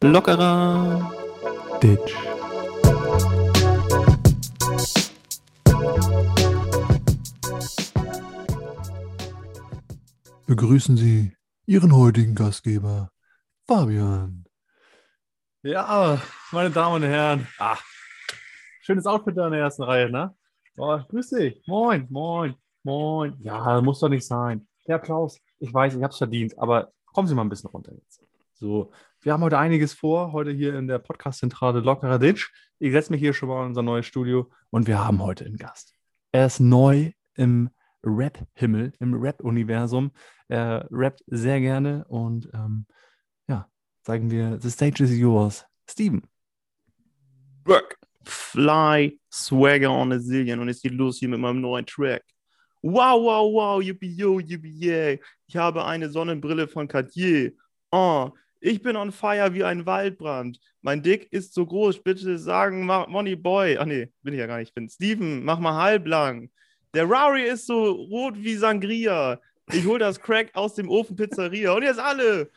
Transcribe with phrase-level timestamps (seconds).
[0.00, 1.12] Lockerer
[1.82, 2.14] Ditch.
[10.46, 13.10] Begrüßen Sie Ihren heutigen Gastgeber,
[13.66, 14.46] Fabian.
[15.62, 16.18] Ja,
[16.50, 17.46] meine Damen und Herren.
[17.58, 17.76] Ah,
[18.80, 20.34] schönes Outfit da in der ersten Reihe, ne?
[20.76, 21.62] Oh, grüß dich.
[21.66, 23.36] Moin, moin, moin.
[23.40, 24.66] Ja, muss doch nicht sein.
[24.86, 25.38] Der Applaus.
[25.58, 28.24] Ich weiß, ich hab's verdient, aber kommen Sie mal ein bisschen runter jetzt.
[28.54, 32.52] So, wir haben heute einiges vor, heute hier in der Podcast-Zentrale Lockerer Ditch.
[32.78, 35.56] Ich setze mich hier schon mal in unser neues Studio und wir haben heute einen
[35.56, 35.94] Gast.
[36.32, 37.70] Er ist neu im
[38.02, 40.12] Rap-Himmel, im Rap-Universum.
[40.48, 42.86] Er rappt sehr gerne und ähm,
[43.46, 43.68] ja,
[44.06, 45.66] sagen wir, the stage is yours.
[45.88, 46.22] Steven.
[47.64, 52.22] Work, Fly, Swagger on a Zillion und es geht los hier mit meinem neuen Track.
[52.82, 55.18] Wow, wow, wow, yippie, yo, yippie, yeah.
[55.46, 57.52] Ich habe eine Sonnenbrille von Cartier.
[57.90, 60.58] Oh, ich bin on fire wie ein Waldbrand.
[60.82, 62.02] Mein Dick ist so groß.
[62.02, 63.76] Bitte sagen, Money Boy.
[63.78, 64.68] Ach nee, bin ich ja gar nicht.
[64.68, 66.50] Ich bin Steven, mach mal halblang.
[66.94, 69.40] Der Rari ist so rot wie Sangria.
[69.72, 71.72] Ich hole das Crack aus dem Ofen Pizzeria.
[71.72, 72.50] Und jetzt alle.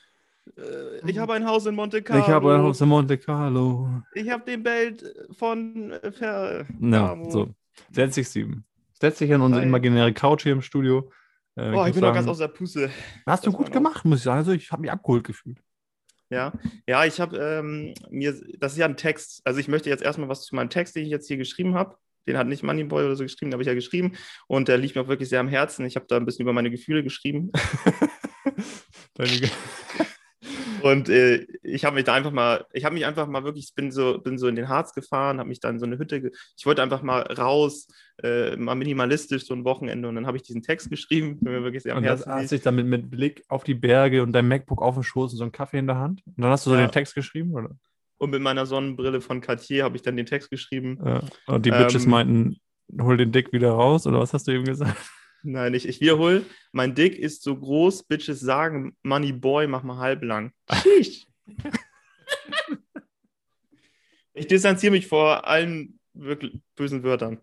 [0.58, 2.24] Äh, Ich habe ein Haus in Monte Carlo.
[2.24, 3.90] Ich habe ein Haus in Monte Carlo.
[4.14, 5.04] Ich habe den Belt
[5.38, 7.30] von äh, Fer Ja, Carmo.
[7.30, 7.50] so.
[7.92, 8.64] Setz dich, Steven.
[9.00, 11.12] Setz dich an unsere imaginäre Couch hier im Studio.
[11.58, 12.90] Äh, Oh, ich bin noch ganz sagen, aus der Puste.
[13.26, 14.38] Hast du gut gemacht, muss ich sagen.
[14.40, 15.58] Also, ich habe mich abgeholt gefühlt.
[16.30, 16.54] Ja,
[16.88, 19.42] ja, ich habe ähm, mir, das ist ja ein Text.
[19.46, 21.98] Also ich möchte jetzt erstmal was zu meinem Text, den ich jetzt hier geschrieben habe.
[22.28, 24.14] Den hat nicht Moneyboy oder so geschrieben, den habe ich ja geschrieben.
[24.48, 25.86] Und der liegt mir auch wirklich sehr am Herzen.
[25.86, 27.52] Ich habe da ein bisschen über meine Gefühle geschrieben.
[29.14, 29.50] Deine-
[30.86, 33.92] Und äh, ich habe mich da einfach mal, ich habe mich einfach mal wirklich, bin
[33.92, 36.84] so, bin so in den Harz gefahren, habe mich dann so eine Hütte, ich wollte
[36.84, 37.88] einfach mal raus,
[38.22, 41.82] äh, mal minimalistisch so ein Wochenende und dann habe ich diesen Text geschrieben, mir wirklich
[41.82, 42.52] sehr am Und Herzen hast liegt.
[42.52, 45.38] dich dann mit, mit Blick auf die Berge und dein MacBook auf dem Schoß und
[45.40, 46.22] so einen Kaffee in der Hand.
[46.28, 46.86] Und dann hast du so Ja.
[46.86, 47.72] den Text geschrieben, oder?
[48.20, 51.00] Und mit meiner Sonnenbrille von Cartier habe ich dann den Text geschrieben.
[51.04, 51.22] Ja.
[51.48, 52.58] Und die Ähm, Bitches meinten,
[53.02, 54.96] hol den Dick wieder raus, oder was hast du eben gesagt?
[55.48, 59.98] Nein, ich, ich wiederhole, mein Dick ist so groß, Bitches sagen, Money Boy, mach mal
[59.98, 60.52] halblang.
[64.38, 67.40] Ich distanziere mich vor allen wirklich bösen Wörtern.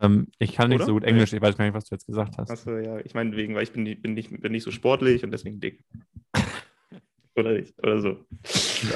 [0.00, 0.86] Ähm, ich kann nicht Oder?
[0.86, 2.50] so gut Englisch, ich weiß gar nicht, was du jetzt gesagt hast.
[2.50, 5.24] Achso, ja, ich meine wegen, weil ich bin, nicht- bin, nicht, bin nicht so sportlich
[5.24, 5.84] und deswegen dick.
[7.36, 8.24] oder nicht, oder so.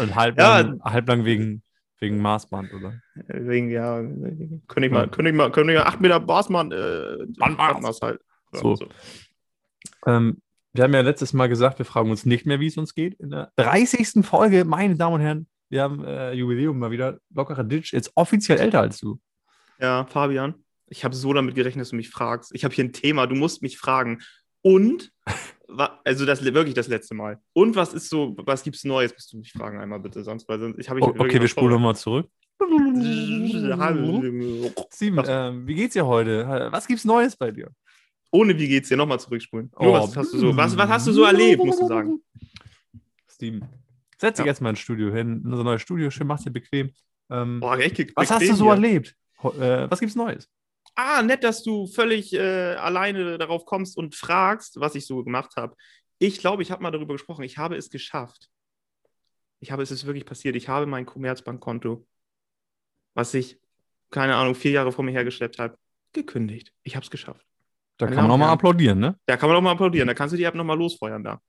[0.00, 1.62] Und halblang, halblang wegen,
[2.04, 3.00] wegen Maßband, oder?
[3.28, 4.00] Wegen, ja,
[4.69, 8.00] könnte ich mal, könnte ich mal, könnte ich mal 8 Meter Bassmann, äh, Bandmaß.
[8.03, 8.20] Halt.
[8.53, 8.76] Ja, So.
[10.06, 10.41] Ähm,
[10.75, 13.14] wir haben ja letztes Mal gesagt, wir fragen uns nicht mehr, wie es uns geht.
[13.20, 14.25] In der 30.
[14.25, 17.19] Folge, meine Damen und Herren, wir haben äh, Jubiläum mal wieder.
[17.32, 19.19] Lockerer Ditch ist offiziell älter als du.
[19.81, 20.54] Ja, Fabian,
[20.87, 22.54] ich habe so damit gerechnet, dass du mich fragst.
[22.54, 24.20] Ich habe hier ein Thema, du musst mich fragen.
[24.62, 25.12] Und,
[26.04, 27.41] also das wirklich das letzte Mal.
[27.52, 29.12] Und was ist so, was gibt's Neues?
[29.12, 31.72] Musst du mich fragen einmal bitte, sonst, weil sonst ich habe Oh, okay, wir spulen
[31.72, 32.28] nochmal zurück.
[32.60, 35.26] Ohne Steven, Was?
[35.28, 36.47] ähm, wie geht's dir heute?
[36.70, 37.70] Was gibt's Neues bei dir?
[38.32, 38.97] wie geht's dir?
[38.97, 39.70] Nochmal zurückspulen.
[39.76, 39.92] Oh.
[39.92, 42.20] was, hast du so, was, was hast du so erlebt, musst du sagen.
[43.28, 43.64] Steven,
[44.19, 44.50] setz dich Ja.
[44.50, 46.91] jetzt mal ins Studio hin, in unser neues Studio, schön, mach's dir bequem.
[47.31, 48.72] Ähm, Boah, echt was hast du so hier.
[48.75, 49.16] erlebt?
[49.42, 50.48] Äh, was gibt's Neues?
[50.94, 55.56] Ah, nett, dass du völlig äh, alleine darauf kommst und fragst, was ich so gemacht
[55.56, 55.75] habe.
[56.19, 57.43] Ich glaube, ich habe mal darüber gesprochen.
[57.43, 58.49] Ich habe es geschafft.
[59.59, 60.56] Ich habe es ist wirklich passiert.
[60.56, 62.06] Ich habe mein Commerzbankkonto,
[63.15, 63.59] was ich,
[64.10, 65.77] keine Ahnung, vier Jahre vor mir hergeschleppt habe,
[66.12, 66.72] gekündigt.
[66.82, 67.44] Ich habe es geschafft.
[67.97, 68.59] Da kann man nochmal Herren.
[68.59, 69.19] applaudieren, ne?
[69.26, 70.06] Da kann man auch mal applaudieren.
[70.06, 71.41] Da kannst du die App nochmal losfeuern da.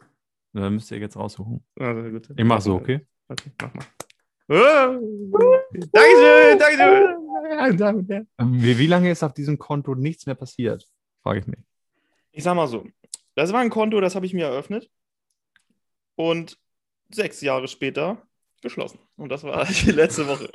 [0.53, 1.63] Da müsst ihr jetzt raussuchen.
[1.77, 2.19] Also.
[2.35, 3.05] Ich mach so, okay?
[3.27, 3.85] Okay, mach mal.
[4.47, 4.99] Oh,
[5.91, 8.27] Dankeschön, Dankeschön.
[8.37, 10.87] Ähm, Wie, wie lange ist auf diesem Konto nichts mehr passiert?
[11.23, 11.59] Frage ich mich.
[12.31, 12.85] Ich sag mal so,
[13.35, 14.89] das war ein Konto, das habe ich mir eröffnet
[16.15, 16.59] und
[17.09, 18.21] sechs Jahre später
[18.61, 18.99] geschlossen.
[19.17, 20.49] Und das war die letzte Woche.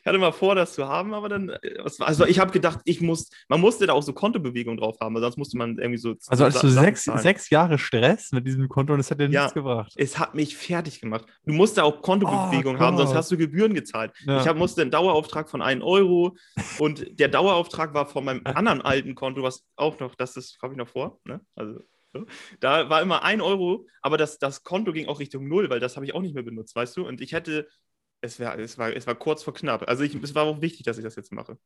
[0.00, 1.58] Ich hatte mal vor, das zu haben, aber dann, äh,
[2.00, 5.36] also ich habe gedacht, ich muss, man musste da auch so Kontobewegungen drauf haben, sonst
[5.36, 6.14] musste man irgendwie so.
[6.28, 7.18] Also hattest du sechs, zahlen.
[7.20, 9.42] sechs Jahre Stress mit diesem Konto und es hat dir Ja.
[9.42, 9.92] nichts gebracht.
[9.96, 11.26] Es hat mich fertig gemacht.
[11.44, 14.12] Du musst da auch Kontobewegungen Oh haben, sonst hast du Gebühren gezahlt.
[14.26, 14.40] Ja.
[14.40, 16.36] Ich hab, musste einen Dauerauftrag von 1 Euro
[16.78, 20.74] und der Dauerauftrag war von meinem anderen alten Konto, was auch noch, das ist, habe
[20.74, 21.40] ich noch vor, ne?
[21.54, 21.80] Also,
[22.12, 22.24] so.
[22.60, 25.96] da war immer 1 Euro, aber das, das Konto ging auch Richtung Null, weil das
[25.96, 27.06] habe ich auch nicht mehr benutzt, weißt du?
[27.06, 27.66] Und ich hätte,
[28.26, 29.88] es, wär, es, war, es war kurz vor knapp.
[29.88, 31.58] Also ich, es war auch wichtig, dass ich das jetzt mache.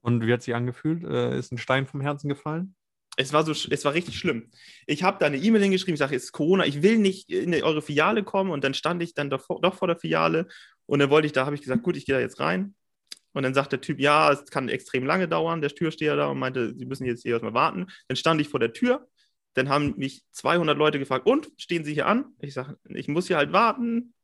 [0.00, 1.04] Und wie hat sich angefühlt?
[1.04, 2.74] Äh, ist ein Stein vom Herzen gefallen?
[3.18, 4.50] Es war so, es war richtig schlimm.
[4.86, 7.54] Ich habe da eine E-Mail hingeschrieben, ich sage, es ist Corona, ich will nicht in
[7.54, 10.48] eure Filiale kommen und dann stand ich dann doch, doch vor der Filiale
[10.86, 12.74] und dann wollte ich, da habe ich gesagt, gut, ich gehe da jetzt rein
[13.32, 15.60] Und dann sagt der Typ, ja, es kann extrem lange dauern.
[15.60, 17.86] Der Türsteher da und meinte, Sie müssen jetzt hier erstmal warten.
[18.08, 19.08] Dann stand ich vor der Tür.
[19.54, 22.26] Dann haben mich 200 Leute gefragt, und stehen Sie hier an?
[22.40, 24.14] Ich sage, ich muss hier halt warten.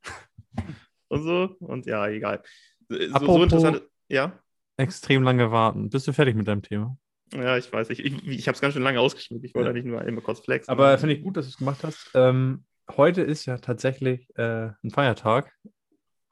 [1.13, 1.55] Und so.
[1.59, 2.41] Und ja, egal.
[2.89, 3.81] So, so interessant.
[4.09, 4.39] Ja,
[4.75, 5.89] Extrem lange warten.
[5.89, 6.97] Bist du fertig mit deinem Thema?
[7.33, 7.89] ja, ich weiß.
[7.91, 9.43] Ich, ich, ich habe es ganz schön lange ausgeschmückt.
[9.45, 9.73] Ich wollte Ja.
[9.73, 10.71] nicht nur einmal kurz flexen.
[10.71, 12.09] Aber finde ich gut, dass du es gemacht hast.
[12.15, 12.65] Ähm,
[12.95, 15.51] heute ist ja tatsächlich äh, ein Feiertag.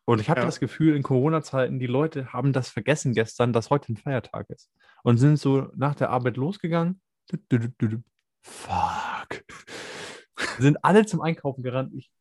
[0.06, 0.46] Und ich habe Ja.
[0.48, 4.72] das Gefühl, in Corona-Zeiten, die Leute haben das vergessen gestern, dass heute ein Feiertag ist.
[5.04, 7.00] Und sind so nach der Arbeit losgegangen.
[7.30, 8.04] Du, du, du, du, du.
[8.44, 9.44] Fuck.
[10.60, 11.94] sind alle zum Einkaufen gerannt.
[11.96, 12.12] Ich,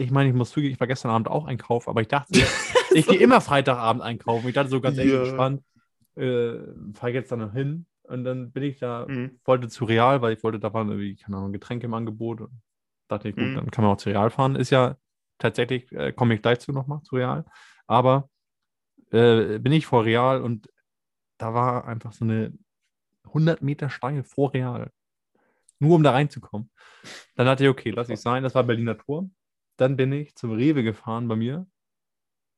[0.00, 2.32] ich meine, ich muss zugeben, ich war gestern Abend auch einkaufen, aber ich dachte,
[2.94, 4.48] ich gehe immer Freitagabend einkaufen.
[4.48, 5.20] Ich dachte so ganz ehrlich Ja.
[5.20, 5.62] gespannt,
[6.16, 6.58] äh,
[6.94, 7.86] fahre jetzt da noch hin.
[8.04, 9.38] Und dann bin ich da Mhm.
[9.44, 12.50] wollte zu Real, weil ich wollte, da waren irgendwie, keine Ahnung, Getränke im Angebot und
[13.08, 13.54] dachte ich, gut, Mhm.
[13.54, 14.56] dann kann man auch zu Real fahren.
[14.56, 14.96] Ist ja
[15.38, 17.44] tatsächlich, äh, komme ich gleich zu nochmal, zu Real.
[17.86, 18.28] Aber
[19.12, 20.68] äh, bin ich vor Real und
[21.38, 22.52] da war einfach so eine
[23.32, 24.90] 100 Meter Stange vor Real.
[25.78, 26.70] Nur um da reinzukommen.
[27.36, 28.42] Dann dachte ich, okay, lass ich sein.
[28.42, 29.30] Das war Berliner Tor.
[29.80, 31.66] Dann bin ich zum Rewe gefahren bei mir.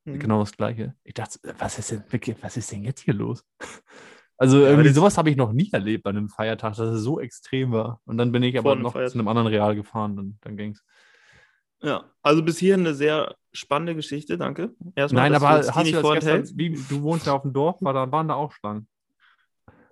[0.05, 0.19] Mhm.
[0.19, 0.97] Genau das Gleiche.
[1.05, 2.03] Ich dachte, was ist denn,
[2.41, 3.45] was ist denn jetzt hier los?
[4.39, 7.21] Also Ja, irgendwie sowas habe ich noch nie erlebt bei einem Feiertag, dass es so
[7.21, 8.01] extrem war.
[8.07, 9.13] Und dann bin ich aber noch Feiertag.
[9.13, 10.83] zu einem anderen Real gefahren und dann ging es.
[11.81, 14.75] Ja, also bis hierhin eine sehr spannende Geschichte, danke.
[14.97, 17.81] Erstmal, Nein, aber die hast du das gestern, wie, du wohnst ja auf dem Dorf,
[17.83, 18.89] war da, waren da auch Schlangen.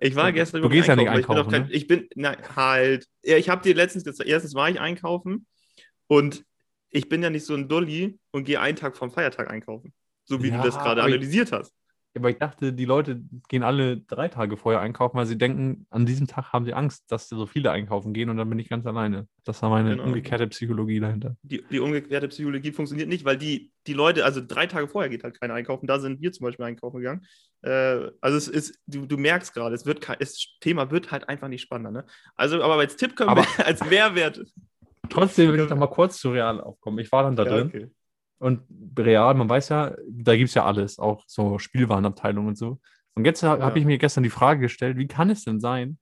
[0.01, 1.67] Ich war Du- gestern du gehst ja nicht einkaufen, ne?
[1.71, 3.07] Ich bin, kein, ich bin nein, halt.
[3.23, 5.45] Ja, ich habe dir letztens gesagt, erstens war ich einkaufen
[6.07, 6.43] und
[6.91, 9.93] ich bin ja nicht so ein Dulli und gehe einen Tag vom Feiertag einkaufen.
[10.25, 11.73] So wie Ja, du das gerade aber ich- analysiert hast.
[12.13, 16.05] Aber ich dachte, die Leute gehen alle drei Tage vorher einkaufen, weil sie denken, an
[16.05, 18.85] diesem Tag haben sie Angst, dass so viele einkaufen gehen und dann bin ich ganz
[18.85, 19.29] alleine.
[19.45, 20.03] Das war meine Genau.
[20.03, 21.37] umgekehrte Psychologie dahinter.
[21.41, 25.23] Die, die umgekehrte Psychologie funktioniert nicht, weil die, die Leute, also drei Tage vorher geht
[25.23, 25.87] halt keiner einkaufen.
[25.87, 27.25] Da sind wir zum Beispiel einkaufen gegangen.
[27.61, 31.47] Äh, also es ist, du, du merkst gerade, es wird das Thema wird halt einfach
[31.47, 31.91] nicht spannender.
[32.01, 32.05] Ne?
[32.35, 34.41] Also, aber als Tipp können Aber- wir als Mehrwert.
[35.11, 36.99] Trotzdem will ich noch mal kurz zu Real aufkommen.
[36.99, 37.67] Ich war dann da Ja, drin.
[37.67, 37.91] okay.
[38.39, 38.61] Und
[38.97, 42.79] Real, man weiß ja, da gibt es ja alles, auch so Spielwarenabteilung und so.
[43.13, 43.59] Und jetzt Ja.
[43.59, 45.99] habe ich mir gestern die Frage gestellt, wie kann es denn sein,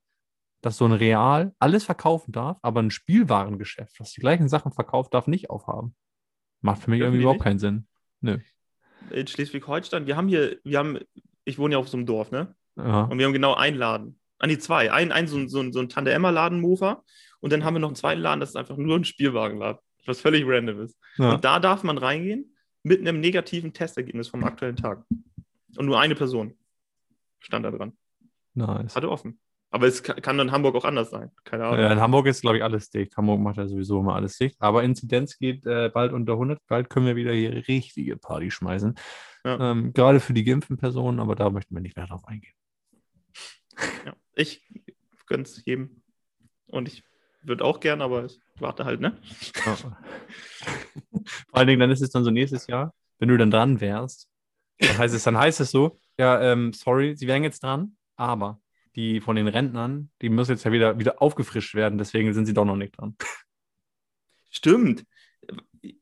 [0.62, 5.14] dass so ein Real alles verkaufen darf, aber ein Spielwarengeschäft, das die gleichen Sachen verkauft,
[5.14, 5.96] darf nicht aufhaben?
[6.62, 7.44] Macht für mich Dürfen irgendwie die überhaupt nicht?
[7.46, 8.44] keinen Sinn.
[9.12, 11.00] in Schleswig-Holstein, wir haben hier, wir haben,
[11.46, 12.54] ich wohne ja auf so einem Dorf, ne?
[12.76, 13.04] Ja.
[13.04, 14.20] Und wir haben genau einen Laden.
[14.40, 14.92] Ah, nee, zwei.
[14.92, 17.04] Ein, ein so, ein- so, ein- so ein Tante-Emma-Laden, Mofa.
[17.42, 19.82] Und dann haben wir noch einen zweiten Laden, das ist einfach nur ein Spielwagenladen.
[20.06, 20.98] Was völlig random ist.
[21.18, 21.34] Ja.
[21.34, 25.04] Und da darf man reingehen mit einem negativen Testergebnis vom aktuellen Tag.
[25.78, 26.58] Und nur eine Person
[27.40, 27.94] stand da dran.
[28.54, 28.96] Nice.
[28.96, 29.40] Hatte offen.
[29.72, 31.30] Aber es kann, in Hamburg auch anders sein.
[31.44, 31.80] Keine Ahnung.
[31.80, 33.16] Ja, in Hamburg ist, glaube ich, alles dicht.
[33.16, 34.56] Hamburg macht ja sowieso immer alles dicht.
[34.60, 36.60] Aber Inzidenz geht äh, bald unter 100.
[36.68, 38.96] Bald können wir wieder hier richtige Party schmeißen.
[39.46, 39.72] Ja.
[39.72, 42.56] Ähm, gerade für die geimpften Personen, aber da möchten wir nicht mehr drauf eingehen.
[44.06, 44.14] Ja.
[44.34, 44.68] Ich
[45.28, 46.02] gönn's jedem.
[46.66, 47.04] Und ich
[47.42, 49.18] würde auch gern, aber ich warte halt, ne?
[49.66, 49.76] Ja.
[49.76, 49.94] Vor
[51.52, 54.28] allen Dingen, dann ist es dann so nächstes Jahr, wenn du dann dran wärst,
[54.80, 58.62] dann heißt es, dann heißt es so, ja, ähm, sorry, sie wären jetzt dran, aber
[58.96, 62.54] die von den Rentnern, die müssen jetzt ja wieder, wieder aufgefrischt werden, deswegen sind sie
[62.54, 63.16] doch noch nicht dran.
[64.50, 65.06] Stimmt.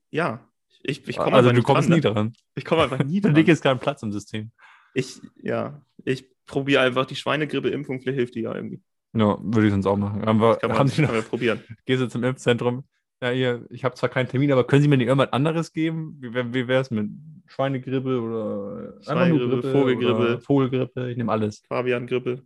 [0.09, 0.47] Ja.
[0.83, 2.13] Ich, ich komme also du kommst dran, nie ne?
[2.13, 2.33] dran.
[2.55, 3.35] Ich komme einfach nie Für dran.
[3.35, 4.51] dich ist kein Platz im System.
[4.93, 8.81] Ich, ja, ich probiere einfach die Schweinegrippe-Impfung, vielleicht hilft die ja irgendwie.
[9.13, 10.23] Ja, würde ich sonst auch machen.
[10.25, 11.61] Aber Kann man, haben sie noch, probieren.
[11.85, 12.83] gehst du zum Impfzentrum?
[13.21, 16.17] Ja, hier, ich habe zwar keinen Termin, aber können Sie mir nicht irgendwas anderes geben?
[16.19, 17.09] Wie, wie wäre es mit
[17.47, 20.41] Schweinegrippe oder Schweinegrippe, Grippe Vogelgrippe.
[20.41, 21.09] Vogelgrippe?
[21.09, 21.63] Ich nehme alles.
[21.67, 22.43] Fabian-Grippe.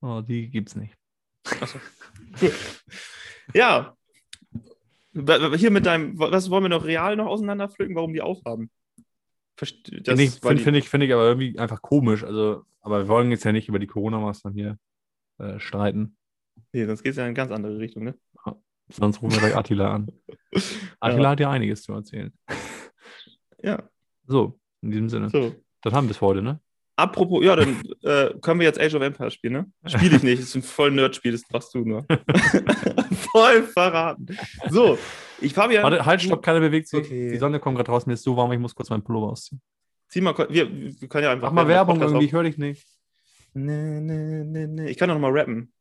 [0.00, 0.94] Oh, die gibt's nicht.
[1.60, 1.78] Achso.
[3.52, 3.94] ja.
[5.56, 8.70] Hier mit deinem, wa- was wollen wir noch real noch auseinanderpflücken, warum die aufhaben?
[9.56, 12.22] Finde ich, find, find ich, find ich aber irgendwie einfach komisch.
[12.22, 14.78] Also, aber wir wollen jetzt ja nicht über die Corona-Maßnahmen hier
[15.38, 16.16] äh, streiten.
[16.72, 18.14] Nee, sonst geht es ja in eine ganz andere Richtung, ne?
[18.90, 20.08] Sonst rufen wir gleich Attila an.
[21.00, 22.32] Attila hat ja einiges zu erzählen.
[23.62, 23.82] Ja,
[24.26, 25.30] So, in diesem Sinne.
[25.30, 25.54] so.
[25.82, 26.60] Das haben wir für heute, ne?
[26.96, 29.72] Apropos, ja, dann äh, können wir jetzt Age of Empires spielen, ne?
[29.86, 32.04] Spiele ich nicht, das ist ein voll Nerd-Spiel, das machst du nur.
[33.30, 34.26] voll verraten.
[34.68, 34.98] So,
[35.40, 35.84] ich Fabian.
[35.84, 36.98] Warte, halt, stopp, keiner bewegt sich.
[37.06, 37.30] Okay.
[37.30, 39.60] Die Sonne kommt gerade raus, mir ist so warm, ich muss kurz meinen Pullover ausziehen.
[40.08, 41.48] Zieh mal, wir, wir können ja einfach.
[41.52, 42.88] Mach mal Werbung irgendwie, ich höre dich nicht.
[43.54, 44.90] Nee, nee, nee, nee.
[44.90, 45.72] Ich kann doch noch mal rappen.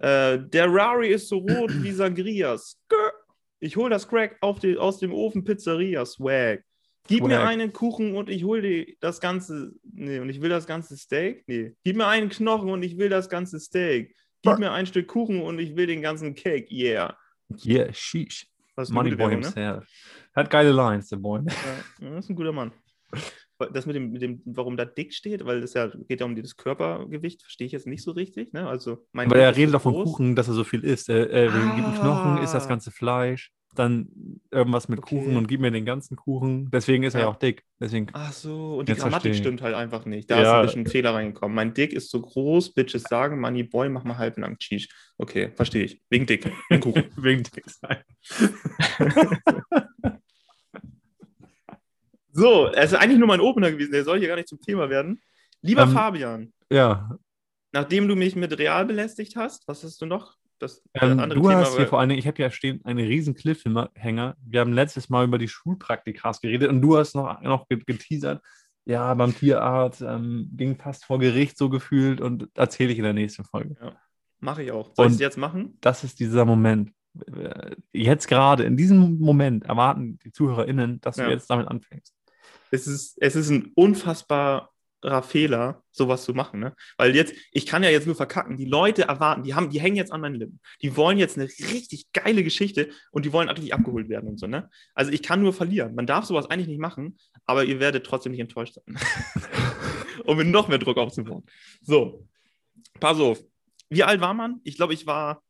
[0.00, 2.56] Äh, der Rari ist so rot wie Sangria.
[2.58, 3.12] Skr.
[3.60, 6.04] Ich hol das Crack die, aus dem Ofen Pizzeria.
[6.04, 6.62] Swag.
[7.08, 7.48] Gib mir Swag.
[7.48, 9.72] einen Kuchen und ich hol dir das ganze.
[9.82, 11.44] Nee, und ich will das ganze Steak.
[11.46, 11.74] Nee.
[11.82, 14.14] Gib mir einen Knochen und ich will das ganze Steak.
[14.42, 16.72] Gib mir ein Stück Kuchen und ich will den ganzen Cake.
[16.72, 17.16] Yeah.
[17.64, 18.46] Yeah, sheesh.
[18.76, 19.46] Das ist eine Money gute Boy Werbung, ne?
[19.46, 19.88] himself.
[20.34, 21.40] Hat geile Lines, der Boy.
[22.00, 22.72] Ja, das ist ein guter Mann.
[23.72, 26.36] das mit dem, mit dem, warum da dick steht, weil das ja geht ja um
[26.36, 28.52] das Körpergewicht, verstehe ich jetzt nicht so richtig.
[28.52, 28.68] Ne?
[28.68, 29.94] Also mein Weil er ist redet doch vom.
[29.94, 31.08] Kuchen, dass er so viel isst.
[31.08, 32.68] Äh, äh, gib ihm Knochen, isst das Ah.
[32.68, 34.08] ganze Fleisch, dann
[34.50, 35.16] irgendwas mit Okay.
[35.18, 36.70] Kuchen und gib mir den ganzen Kuchen.
[36.72, 37.32] Deswegen ist er ja Ja.
[37.32, 37.62] auch dick.
[37.80, 39.38] Deswegen, Ach so, und die Grammatik verstehe ich.
[39.38, 40.30] stimmt halt einfach nicht.
[40.30, 40.60] Da ist Ja.
[40.60, 41.54] ein bisschen ein Fehler reingekommen.
[41.54, 44.88] Mein Dick ist so groß, Bitches sagen, Money Boy, mach mal halb lang Cheese.
[45.18, 46.00] Okay, verstehe ich.
[46.10, 47.04] Wegen Dick, wegen Kuchen.
[47.16, 47.98] wegen dick sein.
[52.38, 54.88] So, es ist eigentlich nur mein Opener gewesen, der soll hier gar nicht zum Thema
[54.90, 55.20] werden.
[55.62, 57.18] Lieber Ähm, Fabian, Ja,
[57.72, 60.36] nachdem du mich mit Real belästigt hast, was hast du noch?
[60.60, 62.98] Das äh, ähm, du Thema hast hier vor allen Dingen, ich habe ja stehen einen
[63.06, 64.36] riesen Cliffhanger.
[64.44, 68.42] Wir haben letztes Mal über die Schulpraktikas geredet und du hast noch, noch ge- geteasert.
[68.84, 73.12] Ja, beim Tierarzt ähm, ging fast vor Gericht so gefühlt und erzähle ich in der
[73.12, 73.76] nächsten Folge.
[74.40, 74.94] Mache ich auch.
[74.94, 75.76] Soll ich Und- es jetzt machen?
[75.80, 76.92] das ist dieser Moment.
[77.32, 81.26] Äh, Jetzt gerade, in diesem Moment erwarten die ZuhörerInnen, dass Ja.
[81.26, 82.14] du jetzt damit anfängst.
[82.70, 84.68] Es ist, es ist ein unfassbarer
[85.22, 86.74] Fehler, sowas zu machen, ne?
[86.96, 88.56] Weil jetzt, ich kann ja jetzt nur verkacken.
[88.56, 90.60] Die Leute erwarten, die haben, die hängen jetzt an meinen Lippen.
[90.82, 94.46] Die wollen jetzt eine richtig geile Geschichte und die wollen richtig abgeholt werden und so,
[94.46, 94.70] ne?
[94.94, 95.94] Also ich kann nur verlieren.
[95.94, 98.98] Man darf sowas eigentlich nicht machen, aber ihr werdet trotzdem nicht enttäuscht sein.
[100.24, 101.44] um mir noch mehr Druck aufzubauen.
[101.82, 102.26] So,
[103.00, 103.42] pass auf.
[103.88, 104.60] Wie alt war man?
[104.64, 105.42] Ich glaube, ich war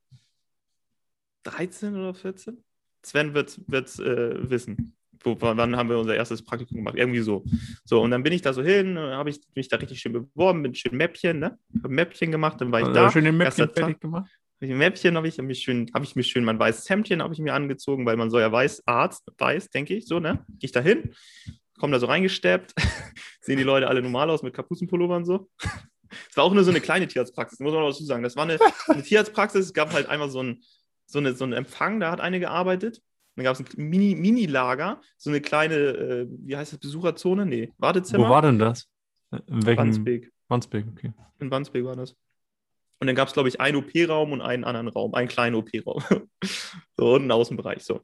[1.45, 2.63] 13 oder 14.
[3.03, 4.97] Sven wird es äh, wissen.
[5.23, 6.95] Wo, wann haben wir unser erstes Praktikum gemacht?
[6.97, 7.45] Irgendwie so.
[7.85, 10.63] So, und dann bin ich da so hin, habe ich mich da richtig schön beworben,
[10.63, 11.59] bin schön Mäppchen, ne?
[11.83, 13.11] Hab ein Mäppchen gemacht, dann war ich Äh, da.
[13.11, 14.31] schön erster Mäppchen fertig gemacht.
[14.61, 17.23] Hab ein Mäppchen habe ich, hab mich schön, habe ich mir schön mein weißes Hemdchen
[17.23, 20.45] habe ich mir angezogen, weil man soll ja weiß, Arzt, weiß, denke ich, so, ne?
[20.59, 21.15] Geh ich da hin,
[21.79, 22.75] komm da so reingesteppt,
[23.41, 25.49] sehen die Leute alle normal aus mit Kapuzenpullover und so.
[26.31, 28.23] Es war auch nur so eine kleine Tierarztpraxis, muss man noch dazu sagen.
[28.23, 28.57] Das war eine,
[28.87, 30.63] eine Tierarztpraxis, es gab halt einmal so, ein,
[31.05, 33.03] so, eine, so einen Empfang, da hat eine gearbeitet.
[33.38, 37.47] Dann gab es ein Mini- Mini-Lager, so eine kleine, äh, wie heißt das, Besucherzone?
[37.47, 38.26] Nee, Wartezimmer.
[38.26, 38.88] Wo war denn das?
[39.47, 39.78] In welchem?
[39.78, 40.33] Wandsbek.
[40.49, 41.12] Wandsbek, okay.
[41.38, 42.16] In Wandsbek war das.
[42.99, 46.02] Und dann gab es, glaube ich, einen OP-Raum und einen anderen Raum, einen kleinen OP-Raum.
[46.97, 47.85] so, und einen Außenbereich.
[47.85, 48.00] So.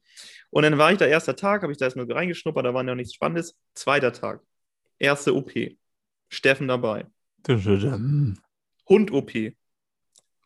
[0.50, 2.94] Und dann war ich da erster Tag, habe ich da erstmal reingeschnuppert, da war noch
[2.94, 3.56] nichts Spannendes.
[3.74, 4.40] Zweiter Tag.
[5.00, 5.50] Erste OP.
[6.28, 7.06] Steffen dabei.
[8.88, 9.32] Hund-OP.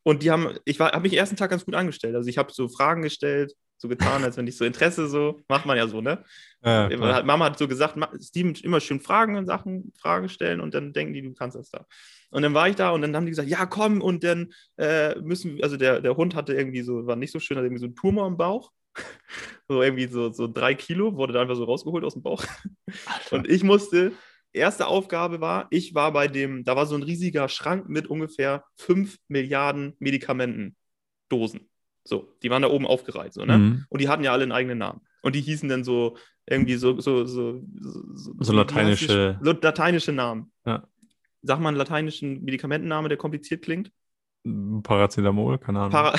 [0.03, 2.17] Und die haben, ich habe mich ersten Tag ganz gut angestellt.
[2.17, 5.67] Also ich habe so Fragen gestellt, so getan, als wenn ich so Interesse so, macht
[5.67, 6.25] man ja so, ne?
[6.91, 10.75] Ja, hat- Mama hat so gesagt, Steven immer schön Fragen und Sachen, Fragen stellen und
[10.75, 11.87] dann denken die, du kannst das da.
[12.31, 15.19] Und dann war ich da und dann haben die gesagt, ja, komm, und dann äh,
[15.21, 17.81] müssen, wir- also der, der Hund hatte irgendwie so, war nicht so schön, hatte irgendwie
[17.81, 18.71] so einen Tumor im Bauch.
[19.71, 22.43] So irgendwie so, so drei Kilo, wurde da einfach so rausgeholt aus dem Bauch.
[23.31, 24.13] Und ich musste,
[24.55, 28.65] erste Aufgabe war, ich war bei dem, da war so ein riesiger Schrank mit ungefähr
[28.77, 31.69] 5 Milliarden Medikamentendosen.
[32.09, 33.59] So, die waren da oben aufgereiht, so, ne?
[33.59, 33.85] Mhm.
[33.91, 35.03] Und die hatten ja alle einen eigenen Namen.
[35.23, 37.63] Und die hießen dann so irgendwie so, so, so,
[38.15, 39.39] so, So lateinische-?
[39.43, 40.51] So lateinische Namen.
[40.65, 40.89] Ja.
[41.43, 43.93] Sag mal einen lateinischen Medikamentenname, der kompliziert klingt.
[44.83, 45.93] Paracetamol, keine Ahnung.
[45.93, 46.19] Para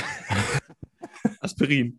[1.39, 1.97] Aspirin.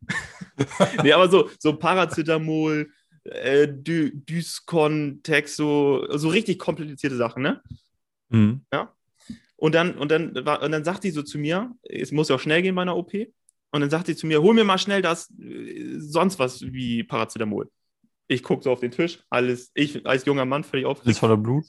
[1.03, 2.91] nee, aber so, so Paracetamol,
[3.25, 7.61] äh, Dy Dyscon, Texo, so richtig komplizierte Sachen, ne?
[8.29, 8.63] Mhm.
[9.57, 12.41] Und dann, und dann, und dann sagt die so zu mir, es muss ja auch
[12.41, 13.13] schnell gehen bei einer OP.
[13.73, 17.05] Und dann sagt sie zu mir, hol mir mal schnell das, äh, sonst was wie
[17.05, 17.71] Paracetamol.
[18.29, 21.37] Ich gucke so auf den Tisch, alles, ich als junger Mann völlig Alles aufgeregt, voller
[21.37, 21.65] Blut.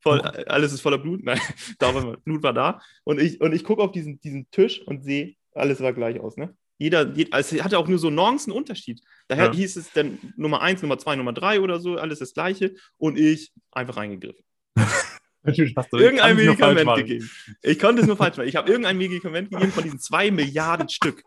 [0.00, 1.20] voll, alles ist voller Blut.
[1.24, 1.40] Nein,
[1.78, 2.80] da war, Blut war da.
[3.04, 6.36] Und ich, und ich gucke auf diesen, diesen Tisch und sehe, alles sah gleich aus,
[6.36, 6.56] ne?
[6.78, 9.02] Jeder, jeder also es hatte auch nur so Nuancen Unterschied.
[9.28, 9.52] Daher Ja.
[9.52, 12.74] hieß es dann Nummer 1, Nummer 2, Nummer 3 oder so, alles das gleiche.
[12.96, 14.42] Und ich einfach reingegriffen.
[15.42, 17.30] Natürlich hast du irgendein Medikament gegeben.
[17.62, 18.48] Ich konnte es nur falsch machen.
[18.48, 21.22] Ich habe irgendein Medikament gegeben von diesen zwei Milliarden Stück.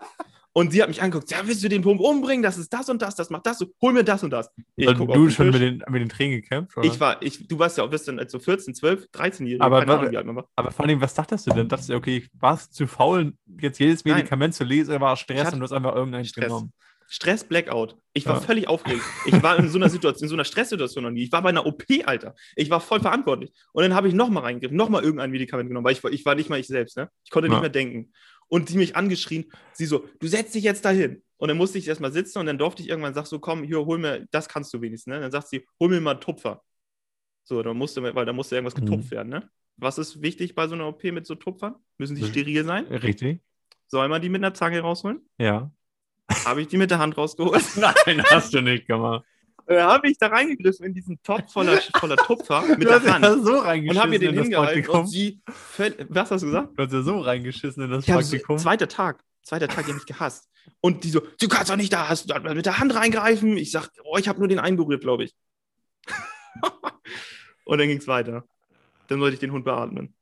[0.56, 2.44] Und sie hat mich angeguckt, ja, willst du den Pump umbringen?
[2.44, 3.58] Das ist das und das, das macht das.
[3.58, 3.66] so.
[3.82, 4.52] Hol mir das und das.
[4.76, 6.78] Ich Also du schon mit den, mit den Tränen gekämpft?
[6.78, 6.86] Oder?
[6.86, 9.88] Ich war, ich, du warst ja auch, bist dann so 14, 12, 13-Jährige, Aber keine
[9.92, 10.48] warte- Ahnung, wie alt man war.
[10.56, 11.68] Aber vor allem, was dachtest du denn?
[11.68, 14.18] Dachtest du, okay, warst du zu faul, jetzt jedes Nein.
[14.18, 16.46] Medikament zu lesen, war Stress und du hast einfach irgendeins Stress.
[16.46, 16.72] genommen?
[17.14, 17.96] Stress, Blackout.
[18.14, 18.42] Ich war Ja.
[18.42, 19.04] völlig aufgeregt.
[19.28, 21.22] Ich war in so einer Situation, in so einer Stresssituation noch nie.
[21.26, 22.34] Ich war bei einer OP, Alter.
[22.56, 23.52] Ich war voll verantwortlich.
[23.72, 26.34] Und dann habe ich nochmal reingegriffen, nochmal irgendein Medikament genommen, weil ich, war- ich war
[26.34, 27.12] nicht mal ich selbst, ne?
[27.24, 27.54] Ich konnte Ja.
[27.54, 28.12] nicht mehr denken.
[28.48, 31.22] Und die mich angeschrien, sie so, du setzt dich jetzt dahin.
[31.38, 33.86] Und dann musste ich erstmal sitzen und dann durfte ich irgendwann sagen, so komm, hier,
[33.86, 35.20] hol mir, das kannst du wenigstens, ne?
[35.20, 36.64] Dann sagt sie, hol mir mal Tupfer.
[37.44, 38.86] So, dann musste, weil da musste irgendwas Mhm.
[38.86, 39.50] getupft werden, ne?
[39.78, 41.76] Was ist wichtig bei so einer OP mit so Tupfern?
[42.00, 42.28] Müssen die Mhm.
[42.28, 42.86] steril sein?
[42.88, 43.40] Richtig?
[43.88, 45.28] Soll man die mit einer Zange rausholen?
[45.38, 45.72] Ja.
[46.46, 47.64] Habe ich die mit der Hand rausgeholt?
[47.76, 49.26] Nein, hast du nicht gemacht.
[49.66, 53.06] Da habe ich da reingegriffen in diesen Topf voller, voller Tupfer mit du der hast
[53.06, 55.42] ja Hand so und habe mir den hingehalten und sie
[56.10, 56.78] was hast du gesagt?
[56.78, 58.58] Du hast ja so reingeschissen in das Ja, Praktikum.
[58.58, 60.50] zweiter Tag, zweiter Tag, die haben mich gehasst.
[60.82, 63.58] Und die so, du kannst doch nicht da, hast du mit der Hand reingreifen.
[63.58, 65.34] Ich sag, oh, ich habe nur den einen berührt, glaube ich.
[67.66, 68.46] Und dann ging es weiter.
[69.08, 70.14] Dann sollte ich den Hund beatmen.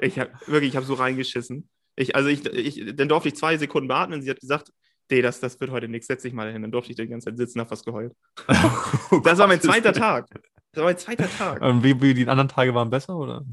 [0.00, 1.68] Ich hab, wirklich, ich habe so reingeschissen.
[1.98, 4.22] Ich, also ich, ich, dann durfte ich zwei Sekunden beatmen.
[4.22, 4.72] Sie hat gesagt,
[5.10, 6.62] nee, das, das wird heute nichts, setz dich mal hin.
[6.62, 8.14] Dann durfte ich die ganze Zeit sitzen, hab fast geheult.
[9.24, 10.26] Das war mein zweiter Tag.
[10.72, 11.60] Das war mein zweiter Tag.
[11.60, 13.44] Und wie, wie die anderen Tage waren besser oder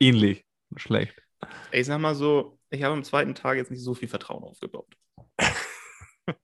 [0.00, 0.44] ähnlich?
[0.76, 1.14] Schlecht.
[1.70, 4.92] Ich sag mal so, ich habe am zweiten Tag jetzt nicht so viel Vertrauen aufgebaut.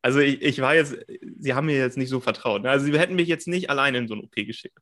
[0.01, 0.97] Also ich, ich war jetzt,
[1.39, 2.63] sie haben mir jetzt nicht so vertraut.
[2.63, 2.71] ne?
[2.71, 4.79] Also sie hätten mich jetzt nicht alleine in so ein OP geschickt.